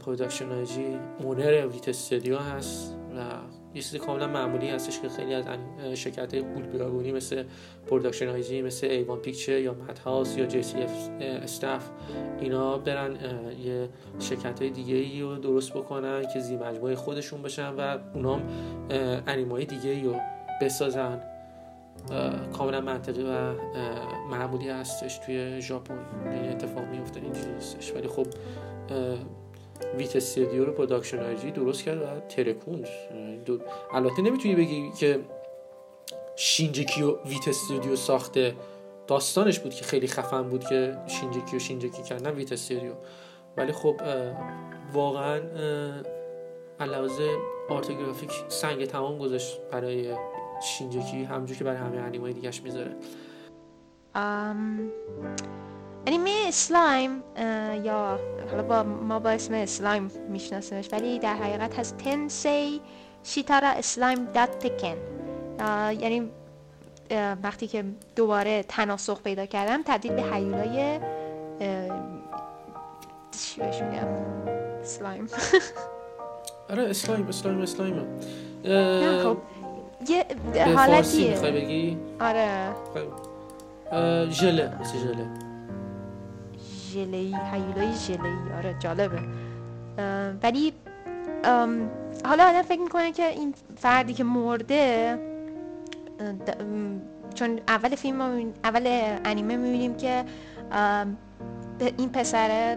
Production 0.00 0.52
IG 0.52 0.98
owner 1.18 1.66
Wit 1.66 1.88
Studio 1.88 2.38
هست 2.38 2.96
و 3.16 3.20
یه 3.74 3.82
چیز 3.82 3.96
کاملا 3.96 4.26
معمولی 4.26 4.68
هستش 4.68 5.00
که 5.00 5.08
خیلی 5.08 5.34
از 5.34 5.44
شرکت 5.94 6.34
های 6.34 6.42
بیابونی 6.72 7.12
مثل 7.12 7.44
Production 7.86 8.28
IG 8.28 8.62
مثل 8.62 8.86
A-1 8.86 9.18
Pictures 9.18 9.58
یا 9.58 9.74
Madhouse 9.74 10.36
یا 10.36 10.46
J.C.Staff 10.46 11.90
اینا 12.40 12.78
برن 12.78 13.16
یه 13.64 13.88
شرکت 14.18 14.60
های 14.60 14.70
دیگه 14.70 14.94
ای 14.94 15.20
رو 15.20 15.36
درست 15.36 15.72
بکنن 15.72 16.22
که 16.34 16.40
زیر 16.40 16.56
مجموعه 16.56 16.94
خودشون 16.94 17.42
باشن 17.42 17.68
و 17.68 17.98
اونام 18.14 18.42
انیمای 19.26 19.64
دیگه 19.64 19.90
ای 19.90 20.02
رو 20.02 20.16
بسازن. 20.60 21.20
کاملا 22.52 22.80
منطقی 22.80 23.22
و 23.22 23.52
معمولی 24.30 24.68
هستش 24.68 25.18
توی 25.18 25.60
ژاپن. 25.60 25.98
این 26.24 26.52
اتفاق 26.52 26.84
میفته 26.84 27.20
اینجوری 27.20 27.52
نیستش. 27.52 27.92
ولی 27.92 28.08
خب 28.08 28.26
Wit 29.98 30.16
Studio 30.16 30.64
رو 30.64 30.72
Production 30.72 31.20
IG 31.20 31.50
درست 31.50 31.84
کرد 31.84 32.02
و 32.02 32.20
ترکوند 32.28 32.88
دو... 33.44 33.58
البته 33.92 34.22
نمی‌تونی 34.22 34.54
بگی 34.54 34.90
که 34.98 35.20
Shingeki 36.36 37.02
و 37.02 37.16
Wit 37.24 37.48
Studio 37.48 37.96
ساخته 37.96 38.54
داستانش 39.06 39.58
بود 39.58 39.74
که 39.74 39.84
خیلی 39.84 40.06
خفن 40.06 40.42
بود 40.42 40.64
که 40.64 40.96
Shingeki 41.06 41.56
و 41.56 41.58
Shingeki 41.58 42.02
کردن 42.02 42.30
Wit 42.30 42.52
Studio 42.52 42.92
ولی 43.56 43.72
خب 43.72 44.00
واقعا 44.92 45.40
علاوه 46.80 47.36
art 47.68 47.90
و 47.90 47.94
گرافیک 47.94 48.30
سنگ 48.48 48.84
تمام 48.84 49.18
گذاشت 49.18 49.60
برای 49.72 50.14
Shingeki 50.62 51.24
همونجور 51.24 51.56
که 51.56 51.64
برای 51.64 51.76
همه 51.76 51.96
انیمای 51.96 52.32
دیگهش 52.32 52.62
می‌ذاره. 52.62 52.96
ام، 54.14 54.92
انیمه 56.06 56.30
Slime 56.48 57.22
اه، 57.36 57.76
یا 57.76 58.18
حالا 58.50 58.62
با 58.62 58.82
ما 58.82 59.18
با 59.18 59.30
اسم 59.30 59.54
Slime 59.54 60.10
میشناسیمش 60.28 60.88
ولی 60.92 61.18
در 61.18 61.34
حقیقت 61.34 61.78
هست 61.78 61.96
Tensei 61.96 62.80
Shitara 63.22 63.68
Slime 63.68 64.24
Datta 64.24 64.58
Ken 64.58 64.96
یعنی 66.00 66.30
وقتی 67.42 67.66
که 67.66 67.84
دوباره 68.16 68.62
تناسخ 68.62 69.22
پیدا 69.22 69.46
کردم 69.46 69.82
تبدیل 69.86 70.12
به 70.12 70.22
هیولای 70.22 71.00
چی 73.30 73.60
بهش 73.60 73.82
میگم؟ 73.82 74.08
slime 74.82 75.28
آره 76.70 76.82
slime 76.82 77.28
slime 77.28 77.60
slime. 77.60 78.18
خب. 79.22 79.36
یه 80.08 80.76
حالتیه 80.76 81.40
بگی؟ 81.40 81.98
آره. 82.20 82.68
اه، 83.92 84.30
ژله 84.30 84.72
مثل 84.80 84.98
ژله. 84.98 85.53
ژله‌ای 86.94 87.34
هیولای 87.52 87.94
ژله‌ای 87.94 88.52
آره 88.58 88.76
جالبه 88.78 89.18
ولی 90.42 90.72
حالا 92.24 92.48
آدم 92.48 92.62
فکر 92.62 92.80
می‌کنه 92.80 93.12
که 93.12 93.28
این 93.28 93.54
فردی 93.76 94.14
که 94.14 94.24
مرده 94.24 95.18
چون 97.34 97.60
اول 97.68 97.94
فیلم 97.94 98.20
اول 98.64 98.86
انیمه 99.24 99.56
می‌بینیم 99.56 99.96
که 99.96 100.24
این 101.98 102.08
پسر 102.08 102.76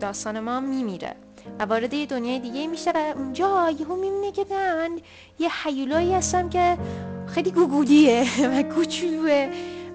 داستان 0.00 0.40
ما 0.40 0.60
میمیره 0.60 1.14
و 1.58 1.62
وارد 1.64 1.94
یه 1.94 2.06
دنیای 2.06 2.38
دیگه 2.38 2.66
میشه 2.66 2.90
و 2.90 3.14
اونجا 3.16 3.70
یهو 3.80 3.96
می‌بینه 3.96 4.32
که 4.32 4.46
من 4.50 4.98
یه 5.38 5.48
حیولایی 5.64 6.14
هستم 6.14 6.48
که 6.48 6.78
خیلی 7.26 7.50
گوگولیه 7.50 8.24
و 8.58 8.62
کوچولوه 8.62 9.48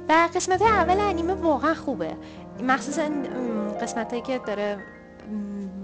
و 0.10 0.30
قسمت 0.36 0.62
اول 0.62 1.00
انیمه 1.00 1.34
واقعا 1.34 1.74
خوبه 1.74 2.18
مخصوصا 2.60 3.10
قسمت 3.82 4.10
هایی 4.10 4.22
که 4.22 4.38
داره 4.38 4.86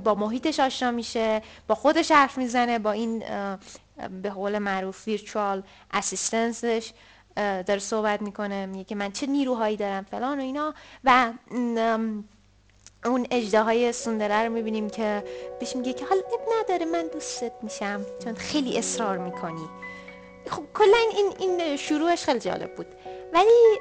با 0.04 0.16
محیطش 0.16 0.60
آشنا 0.60 0.92
میشه 0.92 1.42
با 1.68 1.76
خودش 1.76 2.12
حرف 2.12 2.38
می‌زنه 2.38 2.80
با 2.80 2.92
این 2.92 3.24
به 4.22 4.30
قول 4.30 4.58
معروف 4.58 5.08
ویرچوال 5.08 5.64
اسیستنسش 5.92 6.92
داره 7.36 7.80
صحبت 7.80 8.22
می‌کنه 8.22 8.66
میگه 8.66 8.84
که 8.84 8.96
من 8.96 9.12
چه 9.12 9.28
نیروهایی 9.28 9.78
دارم 9.78 10.04
فلان 10.04 10.40
و 10.40 10.42
اینا 10.42 10.74
و 11.04 11.34
اون 13.06 13.28
اجده 13.32 13.62
های 13.62 13.92
سوندره 13.92 14.44
رو 14.44 14.54
می‌بینیم 14.54 14.90
که 14.90 15.24
بهش 15.60 15.76
میگه 15.76 15.94
که 15.94 16.06
حالا 16.06 16.22
اب 16.22 16.42
نداره 16.60 16.86
من 16.86 17.08
دوستت 17.14 17.54
میشم 17.62 18.06
چون 18.24 18.36
خیلی 18.36 18.78
اصرار 18.78 19.18
می‌کنی. 19.18 19.70
خب 20.50 20.64
کلا 20.74 20.98
این 21.16 21.34
این 21.40 21.76
شروعش 21.76 22.24
خیلی 22.24 22.40
جالب 22.40 22.76
بود. 22.76 22.88
ولی 23.34 23.78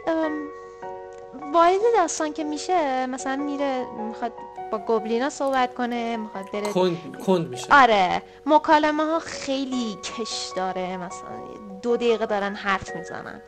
وارد 1.54 1.80
داستان 1.96 2.32
که 2.32 2.44
میشه 2.44 3.06
مثلا 3.06 3.36
میره 3.36 3.86
می‌خواد 4.08 4.32
با 4.72 4.78
گوبلینا 4.78 5.30
صحبت 5.30 5.74
کنه 5.74 6.16
می‌خواد 6.16 6.44
بره 6.52 6.72
کند 6.72 7.16
کند 7.26 7.48
میشه. 7.48 7.66
آره 7.70 8.22
مکالمه 8.46 9.04
ها 9.04 9.18
خیلی 9.18 9.98
کش 10.02 10.50
داره 10.56 10.96
مثلا 10.96 11.28
دو 11.82 11.96
دقیقه 11.96 12.26
دارن 12.26 12.54
حرف 12.54 12.96
می‌زنن. 12.96 13.42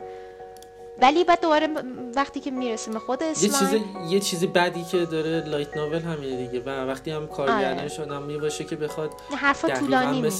ولی 1.01 1.23
بعد 1.23 1.41
دوباره 1.41 1.69
وقتی 2.15 2.39
که 2.39 2.51
می‌رسیم 2.51 2.93
به 2.93 2.99
خود 2.99 3.21
یه 3.21 3.33
چیز 3.33 3.53
اسلایم 3.53 4.07
یه 4.09 4.19
چیز 4.19 4.43
بعدی 4.43 4.83
که 4.83 5.05
داره 5.05 5.43
لایت 5.45 5.77
ناول 5.77 5.99
همینه 5.99 6.47
دیگه. 6.47 6.59
و 6.59 6.69
وقتی 6.69 7.11
هم 7.11 7.27
کارگردانش 7.27 7.99
آدمی 7.99 8.37
باشه 8.37 8.63
که 8.63 8.75
بخواد 8.75 9.11
حرفا 9.37 9.69
طولانی 9.69 10.21
میشه. 10.21 10.37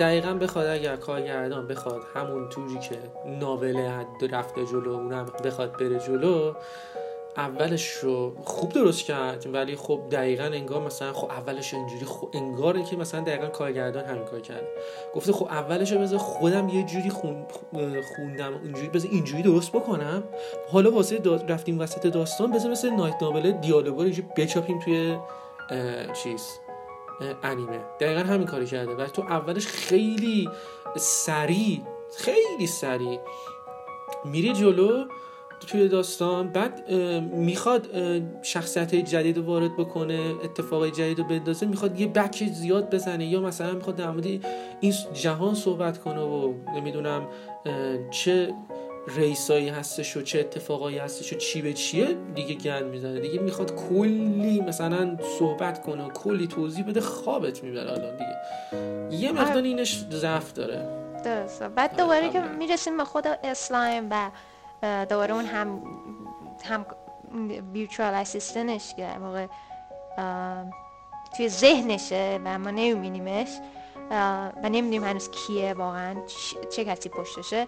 دقیقا 0.00 0.34
بخواد 0.34 0.66
اگر 0.66 0.96
کارگردان 0.96 1.66
بخواد 1.66 2.02
همون 2.14 2.48
توری 2.48 2.78
که 2.78 2.98
ناول 3.26 3.76
حد 3.76 4.34
رفته 4.34 4.66
جلو 4.66 4.92
اونم 4.92 5.26
بخواد 5.44 5.72
بره 5.72 5.98
جلو 5.98 6.54
اولش 7.36 7.90
رو 7.90 8.36
خوب 8.44 8.72
درست 8.72 9.04
کرد 9.04 9.46
ولی 9.52 9.76
خب 9.76 10.00
دقیقا 10.10 10.44
انگار 10.44 10.82
مثلا 10.82 11.12
خب 11.12 11.30
اولش 11.30 11.74
اینجوری 11.74 12.04
خب 12.04 12.28
انگار 12.34 12.82
که 12.82 12.96
مثلا 12.96 13.20
دقیقا 13.20 13.46
کارگردان 13.46 14.04
همین 14.04 14.24
کار 14.24 14.40
کرده 14.40 14.68
گفته 15.14 15.32
خب 15.32 15.44
اولش 15.44 15.92
بذار 15.92 16.18
خودم 16.18 16.68
یه 16.68 16.82
جوری 16.82 17.10
خون... 17.10 17.46
خوندم 18.16 18.60
اینجوری 18.62 18.88
بذار 18.88 19.10
اینجوری 19.10 19.42
درست 19.42 19.72
بکنم. 19.72 20.22
حالا 20.72 20.90
واسه 20.90 21.20
رفتیم 21.48 21.80
وسط 21.80 22.06
داستان 22.06 22.52
بذار 22.52 22.70
مثل 22.70 22.90
نایت 22.90 23.22
ناول 23.22 23.52
دیالوگا 23.52 24.02
رو 24.02 24.10
بچاپیم 24.36 24.78
توی 24.78 25.18
چیز 26.22 26.60
انیمه. 27.42 27.80
دقیقا 28.00 28.20
همین 28.20 28.46
کاری 28.46 28.66
کرده 28.66 28.94
و 28.94 29.06
تو 29.06 29.22
اولش 29.22 29.66
خیلی 29.66 30.48
سریع 30.96 31.80
خیلی 32.16 32.66
سریع 32.66 33.20
میری 34.24 34.52
جلو 34.52 35.04
توی 35.68 35.88
داستان 35.88 36.48
بعد 36.48 36.90
می‌خواد 37.32 37.88
شخصیت 38.42 38.94
جدید 38.94 39.36
رو 39.36 39.44
وارد 39.44 39.76
بکنه 39.76 40.34
اتفاقای 40.44 40.90
جدید 40.90 41.18
رو 41.18 41.24
بندازه 41.24 41.66
می‌خواد 41.66 42.00
یه 42.00 42.06
بک 42.06 42.44
زیاد 42.44 42.94
بزنه 42.94 43.26
یا 43.26 43.40
مثلا 43.40 43.74
می‌خواد 43.74 43.96
در 43.96 44.14
این 44.80 44.94
جهان 45.14 45.54
صحبت 45.54 45.98
کنه 45.98 46.20
و 46.20 46.54
نمی‌دونم 46.76 47.26
چه 48.10 48.54
ریسایی 49.16 49.68
هستش 49.68 50.16
و 50.16 50.22
چه 50.22 50.40
اتفاقایی 50.40 50.98
هستش 50.98 51.32
و 51.32 51.36
چی 51.36 51.62
به 51.62 51.72
چیه 51.72 52.16
دیگه 52.34 52.54
گند 52.54 52.84
می‌زنه. 52.84 53.20
دیگه 53.20 53.38
می‌خواد 53.38 53.88
کلی 53.88 54.60
مثلا 54.60 55.16
صحبت 55.38 55.82
کنه 55.82 56.04
و 56.04 56.08
کلی 56.08 56.46
توضیح 56.46 56.84
بده 56.84 57.00
خوابت 57.00 57.62
می‌بره 57.62 57.92
الان 57.92 58.16
دیگه. 58.16 58.36
یه 59.22 59.32
مقدار 59.32 59.62
اینش 59.62 60.04
ضعف 60.10 60.52
داره. 60.52 61.00
درسته 61.24 61.68
بعد 61.68 61.96
دوباره 61.96 62.30
که 62.30 62.40
می‌رسیم 62.40 62.96
به 62.96 63.04
خود 63.04 63.26
اسلایم 63.26 64.08
و 64.10 64.30
دوباره 65.04 65.34
اون 65.34 65.44
هم 65.44 65.82
هم 66.64 66.86
ویرچوال 67.72 68.14
اسیستنش 68.14 68.94
که 68.94 69.06
موقع 69.18 69.46
توی 71.36 71.48
ذهنشه 71.48 72.40
و 72.44 72.58
ما 72.58 72.70
نمیبینیمش. 72.70 73.48
و 74.10 74.50
نمی‌دونیم 74.64 75.04
هنوز 75.04 75.30
کیه 75.30 75.74
واقعا 75.74 76.16
چه 76.76 76.84
کسی 76.84 77.08
پشتشه. 77.08 77.66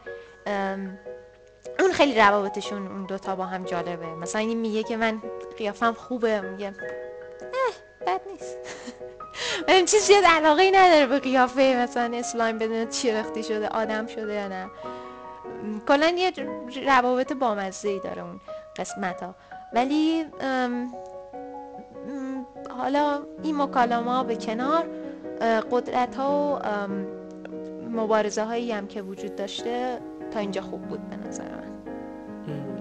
اون 1.80 1.92
خیلی 1.92 2.18
روابطشون 2.18 2.86
اون 2.86 3.06
دوتا 3.06 3.36
با 3.36 3.46
هم 3.46 3.64
جالبه. 3.64 4.06
مثلا 4.06 4.40
این 4.40 4.58
میگه 4.58 4.82
که 4.82 4.96
من 4.96 5.22
قیافم 5.58 5.92
خوبه 5.92 6.40
میگه 6.40 6.66
اه 6.66 8.06
بد 8.06 8.20
نیست. 8.32 8.56
این 9.68 9.86
چیز 9.86 10.02
زیاد 10.02 10.24
علاقه 10.24 10.62
ای 10.62 10.70
نداره 10.70 11.06
به 11.06 11.18
قیافه 11.18 11.76
مثلا 11.84 12.18
اسلایم 12.18 12.88
چی 12.88 13.10
رختی 13.10 13.42
شده 13.42 13.68
آدم 13.68 14.06
شده 14.06 14.34
یا 14.34 14.48
نه. 14.48 14.70
کلا 15.88 16.08
یه 16.08 16.32
روابط 16.86 17.32
بامزه 17.32 17.88
ای 17.88 17.98
داره 17.98 18.22
اون 18.22 18.40
قسمت 18.76 19.22
ها 19.22 19.34
ولی 19.72 20.24
حالا 22.78 23.22
این 23.42 23.56
مکالمه 23.56 24.24
به 24.24 24.36
کنار 24.36 24.84
قدرت 25.70 26.14
ها 26.14 26.60
و 26.64 26.88
مبارزه 27.90 28.42
هایی 28.42 28.72
هم 28.72 28.86
که 28.86 29.02
وجود 29.02 29.36
داشته 29.36 29.98
تا 30.32 30.40
اینجا 30.40 30.62
خوب 30.62 30.82
بود 30.82 31.08
به 31.08 31.16
نظر 31.16 31.44
من 31.44 31.72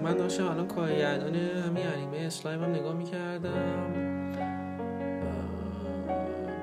من 0.03 0.17
داشتم 0.17 0.47
الان 0.47 0.67
کارگردان 0.67 1.35
همین 1.35 1.87
انیمه 1.87 2.17
اسلایم 2.17 2.63
هم 2.63 2.69
نگاه 2.69 2.93
می‌کردم. 2.93 3.93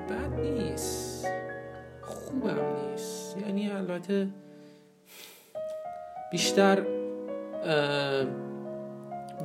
بد 0.09 0.39
نیست. 0.39 1.27
خوبم 2.01 2.59
نیست. 2.91 3.37
یعنی 3.37 3.71
البته 3.71 4.27
بیشتر 6.31 6.83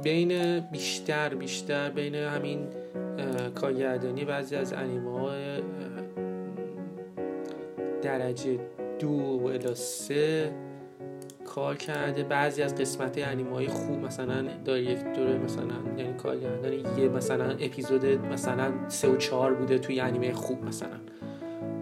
بین 0.02 0.60
بیشتر 0.60 1.34
بیشتر 1.34 1.90
بین 1.90 2.14
همین 2.14 2.66
کارگردانی 3.54 4.24
بعضی 4.24 4.56
از 4.56 4.72
انیمه 4.72 5.20
های 5.20 5.62
درجه 8.02 8.58
دو 8.98 9.40
و 9.68 9.74
سه 9.74 10.52
کار 11.46 11.76
کرده 11.76 12.22
بعضی 12.22 12.62
از 12.62 12.74
قسمت 12.74 13.18
انیمه 13.18 13.50
های 13.50 13.66
خوب 13.66 13.98
مثلا 13.98 14.42
دوره 15.14 15.38
مثلا 15.38 15.74
یعنی 15.96 16.14
کارگردان 16.14 16.72
یه 16.72 17.08
مثلا 17.08 17.50
اپیزود 17.50 18.06
مثلا 18.06 18.72
سه 18.88 19.08
و 19.08 19.16
چهار 19.16 19.54
بوده 19.54 19.78
توی 19.78 20.00
انیمه 20.00 20.32
خوب 20.32 20.64
مثلا. 20.64 21.00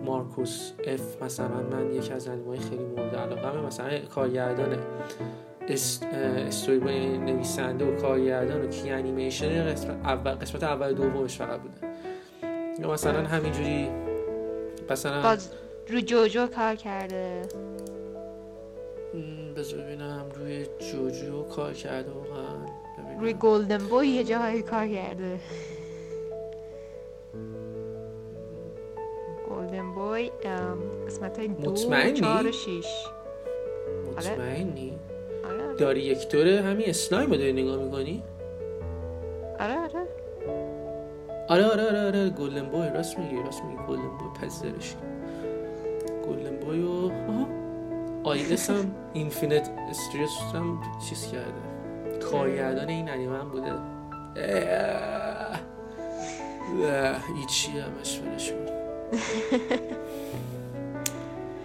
مارکوس 0.04 0.72
اف 0.84 1.22
مثلا 1.22 1.62
من 1.72 1.92
یکی 1.92 2.12
از 2.12 2.28
انیمه 2.28 2.58
خیلی 2.58 2.84
مورد 2.84 3.16
علاقه 3.16 3.60
مثلا 3.66 3.98
کارگردان 3.98 4.78
استوری 5.68 7.18
نویسنده 7.18 7.84
و 7.84 7.96
کارگردان 7.96 8.62
و 8.62 8.66
کی 8.66 8.90
انیمیشن 8.90 9.64
قسمت 9.64 10.06
اول 10.06 10.32
قسمت 10.32 10.62
اول 10.62 10.92
دومش 10.92 11.36
فقط 11.36 11.60
بوده. 11.60 11.76
یا 12.80 12.92
مثلا 12.92 13.26
همینجوری 13.26 13.88
مثلا 14.90 15.22
باز 15.22 15.50
رو 15.88 16.00
جوجو 16.00 16.46
کار 16.46 16.74
کرده. 16.74 17.42
بذار 19.56 19.80
ببینم 19.80 20.26
روی 20.34 20.66
جوجو 20.92 21.42
کار 21.42 21.72
کرده 21.72 22.10
واقعا. 22.10 22.66
روی 23.20 23.32
گلدن 23.32 23.78
بوی 23.78 24.08
یه 24.08 24.24
جایی 24.24 24.62
کار 24.62 24.88
کرده. 24.88 25.40
گلدن 29.50 29.94
بوی 29.94 30.30
قسمت 31.06 31.38
های 31.38 31.48
دو 31.48 31.74
چهار 32.12 32.46
و 32.46 32.52
شیش. 32.52 32.86
مطمئنی؟ 34.16 34.98
آره. 35.44 35.62
آره. 35.64 35.74
داری 35.74 36.00
یک 36.00 36.28
دوره 36.28 36.60
همین 36.62 36.88
اسلایم 36.88 37.30
رو 37.30 37.36
داری 37.36 37.52
نگاه 37.52 37.76
می‌کنی؟ 37.84 38.22
آره 39.60 39.78
آره. 39.78 40.06
آره 41.48 41.64
آره 41.64 41.88
آره 41.88 42.06
آره. 42.06 42.30
Golden 42.30 42.66
Boy 42.66 42.88
راست 42.94 43.18
میگی 43.18 43.36
راست 43.36 43.62
میگی. 43.64 43.82
Golden 43.88 44.02
Boy 44.18 44.28
پذیرش. 44.42 44.94
Golden 46.26 46.56
Boy 46.56 46.82
و 46.82 47.08
IS 48.24 48.70
هم 48.70 48.94
Infinite 49.12 49.68
Stratos 49.90 50.30
هم 50.54 50.80
چیز 51.08 51.26
کرده. 51.32 51.72
کارگردان 52.30 52.88
این 52.88 53.10
انیمه 53.10 53.38
هم 53.38 53.48
بوده. 53.48 53.72
ایچی 57.36 57.72
همش 57.78 58.20
فرشون 58.20 58.58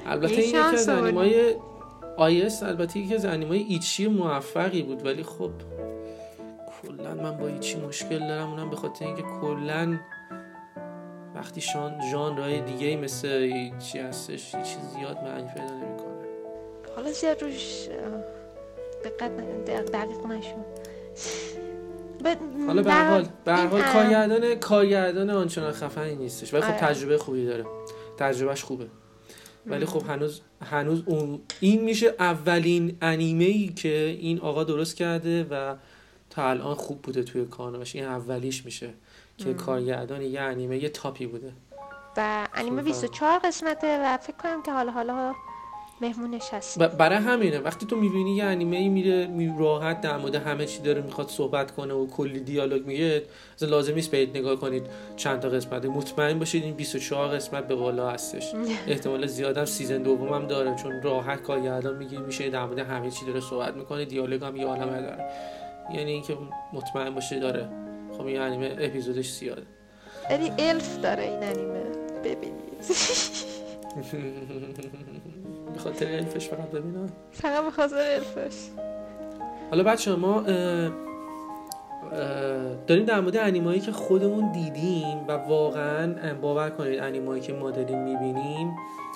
البته 0.05 0.33
این 0.33 0.49
یکی 0.49 0.57
از 0.57 0.89
انیمای 0.89 1.55
آیس 2.17 2.63
البته 2.63 2.99
یکی 2.99 3.15
از 3.15 3.25
انیمای 3.25 3.59
ایچی 3.59 4.07
موفقی 4.07 4.81
بود 4.81 5.05
ولی 5.05 5.23
خب 5.23 5.51
کلا 6.81 7.15
من 7.15 7.37
با 7.37 7.47
ایچی 7.47 7.79
مشکل 7.79 8.19
دارم. 8.19 8.49
اونم 8.49 8.69
به 8.69 8.75
خاطر 8.75 9.05
اینکه 9.05 9.23
کلا 9.41 9.99
وقتی 11.35 11.61
شان 11.61 12.01
ژانرهای 12.11 12.61
دیگه 12.61 12.95
مثل 12.95 13.49
چی 13.79 13.99
هستش 13.99 14.51
چیز 14.51 14.79
زیاد 14.95 15.17
معنی 15.17 15.47
پیدا 15.47 15.73
نمی‌کنه 15.73 15.86
حالا 17.07 17.19
زیاد 17.19 17.43
روش 17.43 17.87
دقت 19.03 19.31
دقیق 19.91 20.25
نشون 20.25 20.65
حالا 22.67 22.83
به 22.83 22.93
حال 22.93 23.27
به 23.45 23.55
حال 23.55 23.81
کارگردان 23.81 24.55
کارگردان 24.55 25.29
آنچنان 25.29 25.71
خفنی 25.71 26.15
نیستش. 26.15 26.53
ولی 26.53 26.63
خب 26.63 26.69
آره. 26.69 26.79
تجربه 26.79 27.17
خوبی 27.17 27.45
داره. 27.45 27.65
تجربهش 28.17 28.63
خوبه. 28.63 28.87
ولی 29.65 29.85
خب 29.85 30.03
هنوز 30.07 30.41
هنوز 30.61 31.03
اون 31.05 31.41
این 31.59 31.83
میشه 31.83 32.15
اولین 32.19 32.97
انیمه 33.01 33.45
ای 33.45 33.67
که 33.67 34.17
این 34.19 34.39
آقا 34.39 34.63
درست 34.63 34.95
کرده 34.95 35.43
و 35.51 35.75
تا 36.29 36.49
الان 36.49 36.75
خوب 36.75 37.01
بوده 37.01 37.23
توی 37.23 37.45
کانالش 37.45 37.95
این 37.95 38.05
اولیش 38.05 38.65
میشه 38.65 38.89
که 39.37 39.53
کارگردان 39.53 40.21
یه 40.21 40.41
انیمه 40.41 40.77
یه 40.77 40.89
top 40.89 41.18
ی 41.18 41.27
بوده. 41.27 41.53
و 42.17 42.47
انیمه 42.53 42.81
24 42.81 43.39
قسمته 43.39 43.99
و 44.01 44.17
فکر 44.17 44.37
کنم 44.37 44.63
که 44.63 44.71
حالا 44.71 44.91
حالا 44.91 45.33
مهمونش 46.01 46.49
هست 46.53 46.79
برای 46.79 47.17
همینه 47.17 47.59
وقتی 47.59 47.85
تو 47.85 47.95
می‌بینی 47.95 48.35
یه 48.35 48.43
انیمه 48.43 48.89
میره 48.89 49.27
می 49.27 49.55
راحت 49.59 50.01
در 50.01 50.17
مورد 50.17 50.35
همه 50.35 50.65
چی 50.65 50.81
داره 50.81 51.01
می‌خواد 51.01 51.29
صحبت 51.29 51.71
کنه 51.71 51.93
و 51.93 52.07
کلی 52.07 52.39
دیالوگ 52.39 52.85
میگه 52.85 53.23
لازم 53.61 53.93
نیست 53.93 54.11
برید 54.11 54.37
نگاه 54.37 54.55
کنید. 54.55 54.83
چند 55.15 55.39
تا 55.39 55.49
قسمت. 55.49 55.85
مطمئن 55.85 56.39
باشید 56.39 56.63
این 56.63 56.73
24 56.73 57.27
قسمت 57.27 57.67
به 57.67 57.75
بالا 57.75 58.09
هستش. 58.09 58.53
احتمال 58.87 59.27
زیادم 59.27 59.65
season 59.65 60.03
دوم 60.03 60.33
هم 60.33 60.47
داره 60.47 60.75
چون 60.75 61.01
راحت 61.01 61.41
کارگردان 61.41 61.97
میگه 61.97 62.19
میشه 62.19 62.49
در 62.49 62.65
مورد 62.65 62.79
همه 62.79 63.11
چی 63.11 63.25
داره 63.25 63.39
صحبت 63.41 63.75
می‌کنه 63.75 64.05
دیالوگ 64.05 64.43
هم 64.43 64.55
یه 64.55 64.65
عالمه 64.65 65.01
داره 65.01 65.25
یعنی 65.93 66.11
اینکه 66.11 66.37
مطمئن 66.73 67.09
باشه 67.09 67.39
داره. 67.39 67.69
خب 68.17 68.25
این 68.25 68.39
انیمه 68.39 68.75
اپیزودش 68.79 69.31
زیاده. 69.31 69.63
یعنی 70.29 70.51
الف 70.59 70.97
داره 71.01 71.23
این 71.23 71.43
انیمه. 71.43 71.83
ببینید. 72.23 72.57
به 75.73 75.79
خاطر 75.79 76.05
الفش 76.05 76.47
فقط 76.47 76.71
ببینم. 76.71 77.09
فقط 77.31 77.63
به 77.63 77.71
خاطر 77.71 77.95
الفش 77.95 78.55
حالا 79.69 79.83
بچه 79.83 80.15
ما 80.15 80.41
داریم 82.87 83.05
در 83.05 83.19
مورد 83.21 83.37
انیمایی 83.37 83.79
که 83.79 83.91
خودمون 83.91 84.51
دیدیم 84.51 85.27
و 85.27 85.31
واقعا 85.31 86.33
باور 86.33 86.69
کنید 86.69 86.99
انیمایی 86.99 87.41
که 87.41 87.53
ما 87.53 87.71
داریم 87.71 88.03
می‌بینیم 88.03 88.75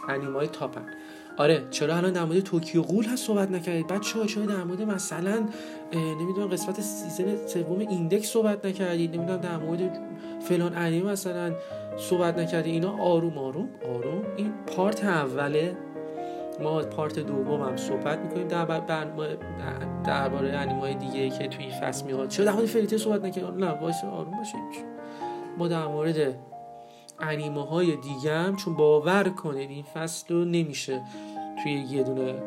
انیمای 0.09 0.47
تاپن. 0.47 0.85
آره 1.37 1.63
چرا 1.69 1.95
الان 1.95 2.13
در 2.13 2.25
مورد 2.25 2.39
توکیو 2.39 2.81
قول 2.81 3.05
هست 3.05 3.27
صحبت 3.27 3.51
نکردید؟ 3.51 3.87
بچه 3.87 4.19
ها 4.19 4.25
چرا 4.25 4.45
در 4.45 4.63
مورد 4.63 4.81
مثلا 4.81 5.45
نمی‌دونم 5.93 6.47
قسمت 6.47 6.81
season 6.81 7.47
سوم 7.47 7.79
Index 7.79 8.27
صحبت 8.27 8.65
نکردید 8.65 9.15
نمی‌دونم 9.15 9.41
در 9.41 9.57
مورد 9.57 9.99
فلان 10.41 10.77
انیمه 10.77 11.11
مثلا 11.11 11.53
صحبت 11.97 12.37
نکردید 12.37 12.73
اینا 12.73 12.97
آروم 12.97 13.37
آروم 13.37 13.69
آروم. 13.95 14.23
این 14.37 14.53
part 14.75 15.05
اوله 15.05 15.77
ما 16.63 16.81
part 16.81 17.19
دوم 17.19 17.61
هم 17.61 17.77
صحبت 17.77 18.19
می‌کنیم. 18.19 18.47
در 18.47 18.65
درباره 20.03 20.49
انیمای 20.49 20.93
دیگه 20.93 21.29
که 21.29 21.47
توی 21.47 21.71
فصل 21.81 22.05
میاد 22.05 22.27
چرا 22.27 22.45
در 22.45 22.51
مورد 22.51 22.65
Fairy 22.65 22.83
Tail 22.83 22.97
صحبت 22.97 23.25
نکردیم 23.25 23.63
نه 23.63 23.71
وایس 23.71 24.03
آروم 24.03 24.37
باشید. 24.37 24.59
ما 25.57 25.67
در 25.67 25.87
مورد 25.87 26.35
انیمه 27.21 27.65
های 27.65 27.95
دیگه 27.95 28.33
هم 28.33 28.55
چون 28.55 28.75
باور 28.75 29.29
کنید 29.29 29.69
این 29.69 29.83
فصل 29.83 30.33
رو 30.33 30.45
نمیشه 30.45 31.01
توی 31.63 31.71
یه 31.71 32.03
دونه 32.03 32.43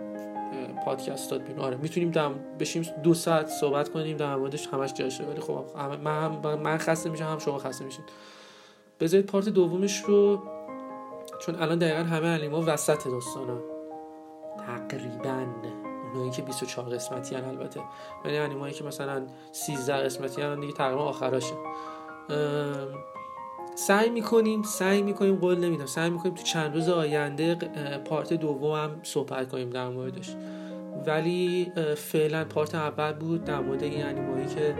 پادکست 0.84 1.30
داد 1.30 1.42
بین 1.42 1.58
آره 1.58 1.76
می‌تونیم 1.76 2.10
دم 2.10 2.34
بشیم 2.60 2.82
دو 3.02 3.14
ساعت 3.14 3.48
صحبت 3.48 3.88
کنیم 3.88 4.16
در 4.16 4.36
موردش 4.36 4.66
همش 4.66 4.92
جاشه 4.92 5.24
ولی 5.24 5.40
خب 5.40 5.64
من 6.04 6.24
هم 6.24 6.58
من 6.58 6.78
خسته 6.78 7.10
میشم 7.10 7.24
هم 7.24 7.38
شما 7.38 7.58
خسته 7.58 7.84
میشین. 7.84 8.04
بذارید 9.00 9.26
پارت 9.26 9.48
دومش 9.48 10.00
رو 10.04 10.42
چون 11.40 11.54
الان 11.54 11.78
دقیقا 11.78 12.02
همه 12.02 12.26
انیما 12.26 12.62
وسط 12.66 13.04
داستانا. 13.08 13.58
تقریبا. 14.88 15.46
اونایی 16.12 16.30
که 16.30 16.42
24 16.42 16.94
قسمتی 16.94 17.34
هن 17.34 17.44
البته. 17.44 17.80
ولی 18.24 18.36
انیمایی 18.36 18.74
که 18.74 18.84
مثلا 18.84 19.26
13 19.52 19.94
قسمتی 19.94 20.42
هن 20.42 20.60
دیگه 20.60 20.72
تقریبا 20.72 21.04
آخراشه. 21.04 21.54
سعی 23.74 24.10
می‌کنیم 24.10 24.62
سعی 24.62 25.02
می‌کنیم 25.02 25.36
قول 25.36 25.58
نمیدم. 25.58 25.86
سعی 25.86 26.10
می‌کنیم 26.10 26.34
تو 26.34 26.42
چند 26.42 26.74
روز 26.74 26.88
آینده 26.88 27.54
part 28.04 28.32
دوم 28.32 28.74
هم 28.74 28.90
صحبت 29.02 29.48
کنیم 29.48 29.70
در 29.70 29.88
موردش. 29.88 30.34
ولی 31.06 31.72
فعلا 31.96 32.44
part 32.44 32.74
اول 32.74 33.12
بود 33.12 33.44
در 33.44 33.60
مورد 33.60 33.82
این 33.82 34.06
انیمایی 34.06 34.46
که 34.46 34.74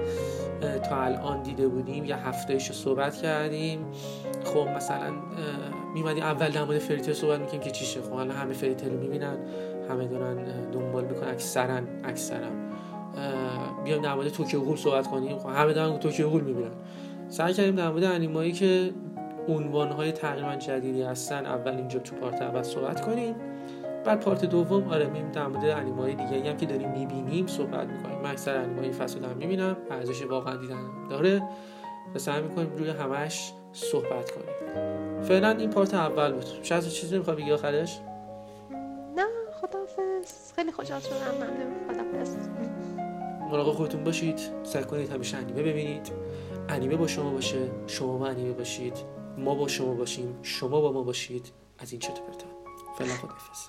تا 0.88 1.02
الان 1.02 1.42
دیده 1.42 1.68
بودیم. 1.68 2.04
یه 2.04 2.16
هفتهش 2.16 2.68
رو 2.68 2.74
صحبت 2.74 3.16
کردیم. 3.16 3.86
خب 4.44 4.68
مثلا 4.76 5.12
میمدیم 5.94 6.22
اول 6.22 6.48
در 6.48 6.64
مورد 6.64 6.78
Fairy 6.78 6.97
Tail 6.97 7.12
صحبت 7.12 7.40
می‌کنیم 7.40 7.60
که 7.60 7.70
چیشه 7.70 8.02
خب 8.02 8.12
الان 8.12 8.30
همه 8.30 8.52
Fairy 8.52 8.73
Tail 8.73 8.90
رو 8.90 9.00
می‌بینن. 9.00 9.36
همه 9.90 10.06
دارن 10.06 10.36
دنبال 10.72 11.04
می‌کنن 11.04 11.28
اکثرا 11.28 11.80
اکثرا. 12.04 12.48
بیایم 13.84 14.02
در 14.02 14.14
مورد 14.14 14.28
Tokyo 14.28 14.60
Ghoul 14.60 14.76
صحبت 14.76 15.06
کنیم. 15.06 15.38
خب 15.38 15.48
همه 15.48 15.72
دارن 15.72 15.98
Tokyo 15.98 16.28
Ghoul 16.28 16.40
می‌بینن. 16.40 16.70
سعی 17.28 17.54
کردیم 17.54 17.74
در 17.74 17.90
مورد 17.90 18.04
انیمایی 18.04 18.52
که 18.52 18.90
عنوانهای 19.48 20.12
تقریبا 20.12 20.56
جدیدی 20.56 21.02
هستن 21.02 21.46
اول 21.46 21.72
اینجا 21.72 21.98
تو 21.98 22.16
پارت 22.16 22.42
اول 22.42 22.62
صحبت 22.62 23.00
کنیم. 23.00 23.34
بعد 24.04 24.20
پارت 24.20 24.44
دوم 24.44 24.88
آره 24.88 25.06
میم 25.06 25.30
در 25.30 25.46
مورد 25.46 25.64
انیمای 25.64 26.14
دیگه 26.14 26.50
هم 26.50 26.56
که 26.56 26.66
داریم 26.66 26.90
می‌بینیم 26.90 27.46
صحبت 27.46 27.88
می‌کنیم. 27.88 28.18
من 28.18 28.30
اکثر 28.30 28.56
انیمای 28.56 28.92
فصل 28.92 29.18
دارم 29.18 29.36
می‌بینم 29.36 29.76
ارزش 29.90 30.22
واقعا 30.22 30.56
دیدن 30.56 31.08
داره 31.10 31.42
و 32.14 32.18
سعی 32.18 32.42
می‌کنیم 32.42 32.76
روی 32.76 32.90
همش 32.90 33.52
صحبت 33.72 34.30
کنیم. 34.30 35.22
فعلا 35.22 35.50
این 35.50 35.70
پارت 35.70 35.94
اول 35.94 36.32
بود. 36.32 36.44
شاید 36.62 36.88
چیزی 36.88 37.18
می‌خوای 37.18 37.36
بگی 37.36 37.52
آخرش؟ 37.52 38.00
نه 39.16 39.26
خداحافظ. 39.60 40.52
خیلی 40.56 40.72
خوشحال 40.72 41.00
شدم. 41.00 41.14
من 41.40 41.48
خداحافظ. 41.94 42.36
مراقب 43.50 43.72
خودتون 43.72 44.04
باشید. 44.04 44.40
سعی 44.62 44.84
کنید 44.84 45.12
همیشه 45.12 45.36
انیمه 45.36 45.62
ببینید. 45.62 46.12
انیمه 46.68 46.96
با 46.96 47.06
شما 47.06 47.30
باشه 47.30 47.70
شما 47.86 48.18
با 48.18 48.26
انیمه 48.26 48.52
باشید 48.52 48.96
ما 49.38 49.54
با 49.54 49.68
شما 49.68 49.94
باشیم 49.94 50.38
شما 50.42 50.80
با 50.80 50.92
ما 50.92 51.02
باشید. 51.02 51.52
از 51.78 51.92
این 51.92 52.00
چطور 52.00 52.26
پرتا 52.26 52.46
فعلا 52.98 53.14
خداحافظ. 53.14 53.68